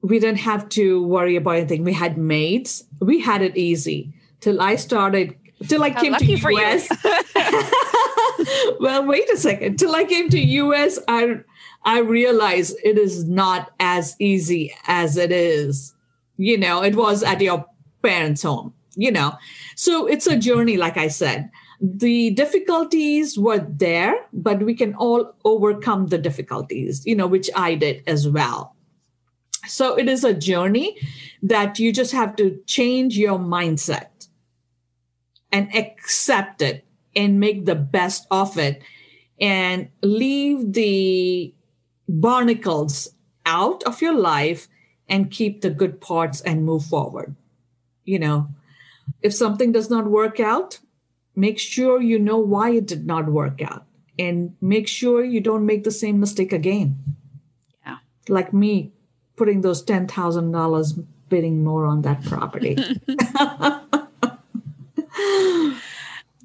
We 0.00 0.18
didn't 0.18 0.40
have 0.40 0.68
to 0.70 1.06
worry 1.06 1.36
about 1.36 1.56
anything. 1.56 1.84
We 1.84 1.92
had 1.92 2.16
maids. 2.16 2.84
We 3.00 3.20
had 3.20 3.42
it 3.42 3.56
easy 3.56 4.14
till 4.40 4.60
I 4.60 4.76
started 4.76 5.36
till 5.68 5.84
I 5.84 5.90
How 5.90 6.00
came 6.00 6.14
to 6.14 6.24
US. 6.24 6.88
well, 8.80 9.06
wait 9.06 9.30
a 9.30 9.36
second. 9.36 9.78
Till 9.78 9.94
I 9.94 10.04
came 10.04 10.28
to 10.30 10.38
US, 10.38 10.98
I 11.08 11.40
I 11.84 11.98
realized 11.98 12.76
it 12.84 12.98
is 12.98 13.24
not 13.24 13.72
as 13.80 14.16
easy 14.18 14.74
as 14.86 15.16
it 15.16 15.32
is. 15.32 15.94
You 16.36 16.58
know, 16.58 16.82
it 16.82 16.96
was 16.96 17.22
at 17.22 17.40
your 17.40 17.64
parents' 18.02 18.42
home, 18.42 18.72
you 18.94 19.10
know. 19.10 19.32
So 19.76 20.06
it's 20.06 20.26
a 20.26 20.36
journey, 20.36 20.76
like 20.76 20.96
I 20.96 21.08
said. 21.08 21.50
The 21.80 22.30
difficulties 22.30 23.36
were 23.36 23.66
there, 23.68 24.14
but 24.32 24.62
we 24.62 24.74
can 24.74 24.94
all 24.94 25.34
overcome 25.44 26.06
the 26.06 26.18
difficulties, 26.18 27.04
you 27.04 27.16
know, 27.16 27.26
which 27.26 27.50
I 27.56 27.74
did 27.74 28.04
as 28.06 28.28
well. 28.28 28.76
So 29.66 29.96
it 29.96 30.08
is 30.08 30.24
a 30.24 30.34
journey 30.34 30.96
that 31.42 31.78
you 31.78 31.92
just 31.92 32.12
have 32.12 32.36
to 32.36 32.60
change 32.66 33.18
your 33.18 33.38
mindset 33.38 34.28
and 35.50 35.74
accept 35.74 36.62
it 36.62 36.84
and 37.14 37.40
make 37.40 37.64
the 37.64 37.74
best 37.74 38.26
of 38.30 38.58
it 38.58 38.82
and 39.40 39.88
leave 40.02 40.72
the 40.72 41.54
barnacles 42.08 43.10
out 43.46 43.82
of 43.84 44.00
your 44.00 44.14
life 44.14 44.68
and 45.08 45.30
keep 45.30 45.60
the 45.60 45.70
good 45.70 46.00
parts 46.00 46.40
and 46.40 46.64
move 46.64 46.84
forward. 46.84 47.34
You 48.04 48.18
know, 48.18 48.48
if 49.20 49.34
something 49.34 49.72
does 49.72 49.90
not 49.90 50.06
work 50.06 50.40
out, 50.40 50.78
make 51.34 51.58
sure 51.58 52.00
you 52.00 52.18
know 52.18 52.38
why 52.38 52.70
it 52.70 52.86
did 52.86 53.06
not 53.06 53.26
work 53.26 53.60
out 53.62 53.84
and 54.18 54.54
make 54.60 54.88
sure 54.88 55.24
you 55.24 55.40
don't 55.40 55.66
make 55.66 55.84
the 55.84 55.90
same 55.90 56.20
mistake 56.20 56.52
again. 56.52 56.98
Yeah. 57.84 57.98
Like 58.28 58.52
me 58.52 58.92
putting 59.36 59.62
those 59.62 59.84
$10,000 59.84 61.06
bidding 61.28 61.64
more 61.64 61.86
on 61.86 62.02
that 62.02 62.22
property. 62.24 62.76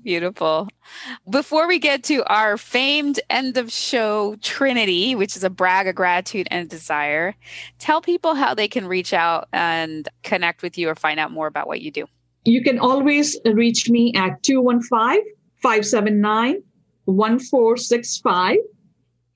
Beautiful. 0.07 0.69
Before 1.29 1.67
we 1.67 1.77
get 1.79 2.03
to 2.03 2.23
our 2.31 2.57
famed 2.57 3.19
end 3.29 3.57
of 3.57 3.73
show 3.73 4.37
Trinity, 4.41 5.15
which 5.15 5.35
is 5.35 5.43
a 5.43 5.49
brag, 5.49 5.85
a 5.85 5.91
gratitude, 5.91 6.47
and 6.49 6.69
desire, 6.69 7.35
tell 7.77 7.99
people 7.99 8.33
how 8.33 8.53
they 8.53 8.69
can 8.69 8.87
reach 8.87 9.11
out 9.11 9.49
and 9.51 10.07
connect 10.23 10.61
with 10.61 10.77
you 10.77 10.87
or 10.87 10.95
find 10.95 11.19
out 11.19 11.31
more 11.31 11.45
about 11.45 11.67
what 11.67 11.81
you 11.81 11.91
do. 11.91 12.05
You 12.45 12.63
can 12.63 12.79
always 12.79 13.37
reach 13.43 13.89
me 13.89 14.13
at 14.15 14.41
215 14.43 15.25
579 15.61 16.63
1465. 17.03 18.55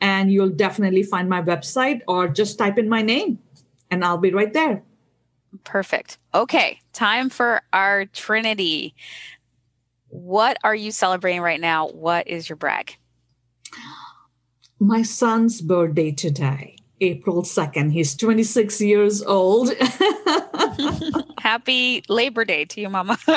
and 0.00 0.32
you'll 0.32 0.50
definitely 0.50 1.04
find 1.04 1.28
my 1.28 1.40
website 1.40 2.00
or 2.08 2.26
just 2.26 2.58
type 2.58 2.76
in 2.76 2.88
my 2.88 3.00
name 3.00 3.38
and 3.92 4.04
I'll 4.04 4.18
be 4.18 4.32
right 4.32 4.52
there. 4.52 4.82
Perfect. 5.62 6.18
Okay, 6.34 6.80
time 6.92 7.30
for 7.30 7.62
our 7.72 8.06
Trinity. 8.06 8.92
What 10.08 10.58
are 10.64 10.74
you 10.74 10.90
celebrating 10.90 11.40
right 11.40 11.60
now? 11.60 11.86
What 11.86 12.26
is 12.26 12.48
your 12.48 12.56
brag? 12.56 12.96
My 14.80 15.02
son's 15.02 15.60
birthday 15.60 16.10
today, 16.10 16.76
April 17.00 17.42
2nd. 17.42 17.92
He's 17.92 18.16
26 18.16 18.80
years 18.80 19.22
old. 19.22 19.70
Happy 21.38 22.02
Labor 22.08 22.44
Day 22.44 22.64
to 22.66 22.80
you, 22.80 22.88
Mama. 22.88 23.18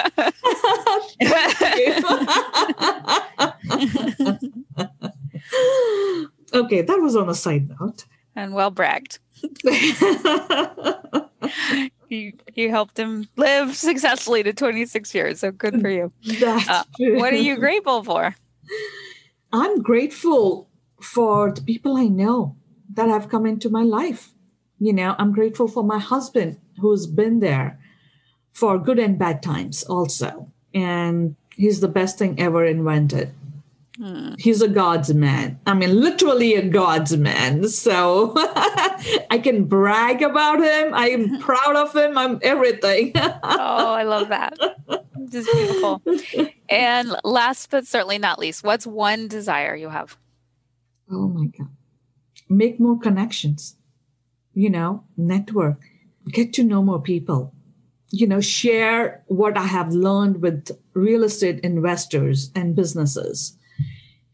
okay, 6.53 6.81
that 6.81 6.99
was 6.99 7.15
on 7.15 7.29
a 7.29 7.35
side 7.35 7.69
note. 7.79 8.05
And 8.35 8.53
well 8.53 8.71
bragged. 8.71 9.19
you 12.09 12.33
you 12.53 12.69
helped 12.69 12.97
him 12.97 13.27
live 13.35 13.75
successfully 13.75 14.43
to 14.43 14.53
26 14.53 15.15
years, 15.15 15.39
so 15.39 15.51
good 15.51 15.81
for 15.81 15.89
you. 15.89 16.11
Uh, 16.45 16.83
what 16.99 17.33
are 17.33 17.37
you 17.37 17.57
grateful 17.57 18.03
for? 18.03 18.35
I'm 19.51 19.81
grateful 19.81 20.69
for 21.01 21.51
the 21.51 21.61
people 21.61 21.97
I 21.97 22.05
know 22.05 22.55
that 22.93 23.09
have 23.09 23.29
come 23.29 23.45
into 23.45 23.69
my 23.69 23.83
life. 23.83 24.33
You 24.79 24.93
know, 24.93 25.15
I'm 25.17 25.33
grateful 25.33 25.67
for 25.67 25.83
my 25.83 25.99
husband 25.99 26.57
who's 26.81 27.07
been 27.07 27.39
there 27.39 27.79
for 28.51 28.77
good 28.77 28.99
and 28.99 29.17
bad 29.17 29.41
times 29.41 29.83
also. 29.83 30.51
And 30.73 31.35
he's 31.55 31.79
the 31.79 31.87
best 31.87 32.17
thing 32.17 32.39
ever 32.39 32.65
invented. 32.65 33.33
Hmm. 33.97 34.33
He's 34.39 34.61
a 34.61 34.67
God's 34.67 35.13
man. 35.13 35.59
I 35.67 35.73
mean, 35.73 35.99
literally 36.01 36.55
a 36.55 36.67
God's 36.67 37.15
man. 37.17 37.67
So 37.67 38.33
I 38.37 39.39
can 39.43 39.65
brag 39.65 40.21
about 40.21 40.59
him. 40.59 40.93
I'm 40.93 41.39
proud 41.41 41.75
of 41.75 41.95
him. 41.95 42.17
I'm 42.17 42.39
everything. 42.41 43.11
oh, 43.15 43.39
I 43.43 44.03
love 44.03 44.29
that. 44.29 44.57
Just 45.29 45.51
beautiful. 45.51 46.01
And 46.69 47.15
last 47.23 47.69
but 47.69 47.85
certainly 47.85 48.17
not 48.17 48.39
least, 48.39 48.63
what's 48.63 48.87
one 48.87 49.27
desire 49.27 49.75
you 49.75 49.89
have? 49.89 50.17
Oh 51.11 51.27
my 51.27 51.45
God. 51.45 51.69
Make 52.49 52.79
more 52.79 52.97
connections, 52.99 53.75
you 54.53 54.69
know, 54.69 55.03
network, 55.15 55.81
get 56.29 56.53
to 56.53 56.63
know 56.63 56.83
more 56.83 57.01
people 57.01 57.53
you 58.11 58.27
know, 58.27 58.41
share 58.41 59.23
what 59.27 59.57
I 59.57 59.63
have 59.63 59.93
learned 59.93 60.41
with 60.41 60.69
real 60.93 61.23
estate 61.23 61.61
investors 61.61 62.51
and 62.53 62.75
businesses. 62.75 63.57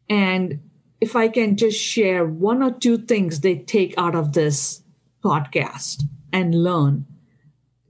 And 0.09 0.59
if 0.99 1.15
I 1.15 1.27
can 1.27 1.55
just 1.55 1.79
share 1.79 2.25
one 2.25 2.63
or 2.63 2.71
two 2.71 2.97
things 2.97 3.39
they 3.39 3.59
take 3.59 3.93
out 3.97 4.15
of 4.15 4.33
this 4.33 4.81
podcast 5.23 6.03
and 6.33 6.63
learn, 6.63 7.05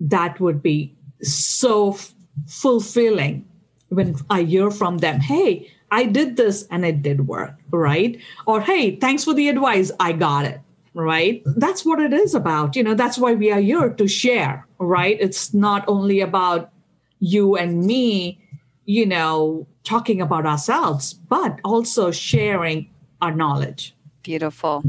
that 0.01 0.39
would 0.41 0.61
be 0.61 0.93
so 1.21 1.93
f- 1.93 2.13
fulfilling 2.47 3.47
when 3.87 4.17
I 4.29 4.43
hear 4.43 4.69
from 4.69 4.97
them, 4.97 5.21
hey, 5.21 5.71
I 5.89 6.03
did 6.03 6.35
this 6.35 6.67
and 6.69 6.85
it 6.85 7.01
did 7.01 7.27
work, 7.27 7.53
right? 7.71 8.19
Or 8.45 8.59
hey, 8.59 8.97
thanks 8.97 9.23
for 9.23 9.33
the 9.33 9.47
advice. 9.47 9.89
I 10.01 10.11
got 10.11 10.43
it 10.43 10.59
right? 10.97 11.43
That's 11.45 11.85
what 11.85 11.99
it 11.99 12.11
is 12.11 12.33
about. 12.33 12.75
You 12.75 12.83
know, 12.83 12.95
that's 12.95 13.17
why 13.17 13.33
we 13.33 13.51
are 13.51 13.59
here 13.59 13.89
to 13.89 14.07
share, 14.07 14.67
right? 14.79 15.17
It's 15.19 15.53
not 15.53 15.85
only 15.87 16.21
about 16.21 16.71
you 17.19 17.55
and 17.55 17.85
me, 17.85 18.39
you 18.85 19.05
know, 19.05 19.67
talking 19.83 20.21
about 20.21 20.45
ourselves, 20.45 21.13
but 21.13 21.59
also 21.63 22.11
sharing 22.11 22.89
our 23.21 23.33
knowledge. 23.33 23.95
Beautiful. 24.23 24.83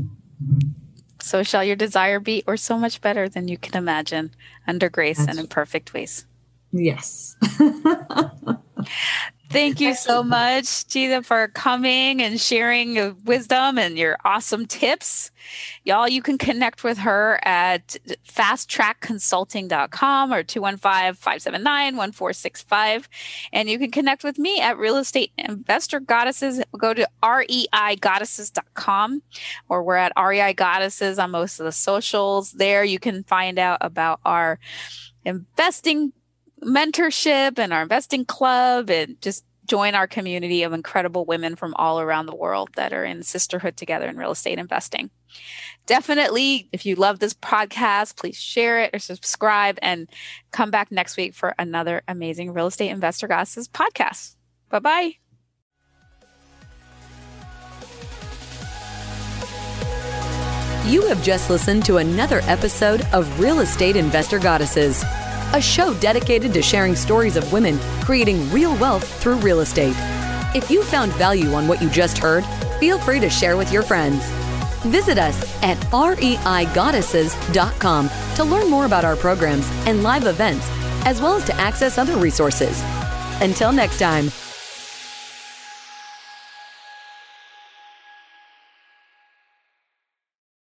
So 1.20 1.42
shall 1.42 1.64
your 1.64 1.76
desire 1.76 2.20
be, 2.20 2.42
or 2.46 2.56
so 2.56 2.78
much 2.78 3.00
better 3.00 3.28
than 3.28 3.48
you 3.48 3.58
can 3.58 3.76
imagine, 3.76 4.32
under 4.66 4.88
grace 4.88 5.18
that's 5.18 5.30
and 5.30 5.40
in 5.40 5.46
perfect 5.46 5.92
ways. 5.92 6.24
Yes. 6.72 7.36
Thank 9.50 9.80
you 9.80 9.94
so 9.94 10.22
much, 10.22 10.66
Geeta, 10.66 11.24
for 11.24 11.48
coming 11.48 12.20
and 12.20 12.38
sharing 12.38 12.94
your 12.94 13.14
wisdom 13.24 13.78
and 13.78 13.96
your 13.96 14.18
awesome 14.22 14.66
tips. 14.66 15.30
Y'all, 15.84 16.06
you 16.06 16.20
can 16.20 16.36
connect 16.36 16.84
with 16.84 16.98
her 16.98 17.40
at 17.42 17.96
fasttracconsulting.com 18.28 20.34
or 20.34 20.44
215-579-1465. 20.44 23.06
And 23.50 23.70
you 23.70 23.78
can 23.78 23.90
connect 23.90 24.22
with 24.22 24.38
me 24.38 24.60
at 24.60 24.76
Real 24.76 24.98
Estate 24.98 25.32
Investor 25.38 26.00
Goddesses. 26.00 26.60
Go 26.76 26.92
to 26.92 27.08
reigoddesses.com 27.22 29.22
or 29.70 29.82
we're 29.82 29.96
at 29.96 30.12
REI 30.22 30.52
Goddesses 30.52 31.18
on 31.18 31.30
most 31.30 31.58
of 31.58 31.64
the 31.64 31.72
socials. 31.72 32.52
There 32.52 32.84
you 32.84 32.98
can 32.98 33.24
find 33.24 33.58
out 33.58 33.78
about 33.80 34.20
our 34.26 34.58
investing 35.24 36.12
mentorship 36.62 37.58
and 37.58 37.72
our 37.72 37.82
investing 37.82 38.24
club 38.24 38.90
and 38.90 39.20
just 39.20 39.44
join 39.68 39.94
our 39.94 40.06
community 40.06 40.62
of 40.62 40.72
incredible 40.72 41.24
women 41.26 41.54
from 41.54 41.74
all 41.74 42.00
around 42.00 42.26
the 42.26 42.34
world 42.34 42.70
that 42.74 42.92
are 42.92 43.04
in 43.04 43.22
sisterhood 43.22 43.76
together 43.76 44.08
in 44.08 44.16
real 44.16 44.32
estate 44.32 44.58
investing. 44.58 45.10
Definitely, 45.86 46.68
if 46.72 46.84
you 46.84 46.96
love 46.96 47.18
this 47.18 47.34
podcast, 47.34 48.16
please 48.16 48.36
share 48.36 48.80
it 48.80 48.90
or 48.94 48.98
subscribe 48.98 49.78
and 49.82 50.08
come 50.50 50.70
back 50.70 50.90
next 50.90 51.16
week 51.16 51.34
for 51.34 51.54
another 51.58 52.02
amazing 52.08 52.52
Real 52.52 52.66
Estate 52.66 52.90
Investor 52.90 53.28
Goddesses 53.28 53.68
podcast. 53.68 54.36
Bye 54.70 54.78
bye. 54.80 55.12
You 60.86 61.02
have 61.02 61.22
just 61.22 61.50
listened 61.50 61.84
to 61.84 61.98
another 61.98 62.40
episode 62.44 63.02
of 63.12 63.38
Real 63.38 63.60
Estate 63.60 63.94
Investor 63.96 64.38
Goddesses 64.38 65.04
a 65.54 65.60
show 65.60 65.94
dedicated 65.94 66.52
to 66.54 66.62
sharing 66.62 66.94
stories 66.94 67.36
of 67.36 67.52
women 67.52 67.78
creating 68.02 68.50
real 68.52 68.76
wealth 68.76 69.04
through 69.20 69.36
real 69.36 69.60
estate. 69.60 69.96
If 70.54 70.70
you 70.70 70.82
found 70.82 71.12
value 71.14 71.52
on 71.52 71.66
what 71.68 71.82
you 71.82 71.90
just 71.90 72.18
heard, 72.18 72.44
feel 72.80 72.98
free 72.98 73.20
to 73.20 73.30
share 73.30 73.56
with 73.56 73.72
your 73.72 73.82
friends. 73.82 74.24
Visit 74.82 75.18
us 75.18 75.36
at 75.62 75.78
reigoddesses.com 75.90 78.10
to 78.36 78.44
learn 78.44 78.70
more 78.70 78.86
about 78.86 79.04
our 79.04 79.16
programs 79.16 79.68
and 79.86 80.02
live 80.02 80.26
events, 80.26 80.66
as 81.04 81.20
well 81.20 81.36
as 81.36 81.44
to 81.44 81.54
access 81.56 81.98
other 81.98 82.16
resources. 82.16 82.82
Until 83.40 83.72
next 83.72 83.98
time. 83.98 84.30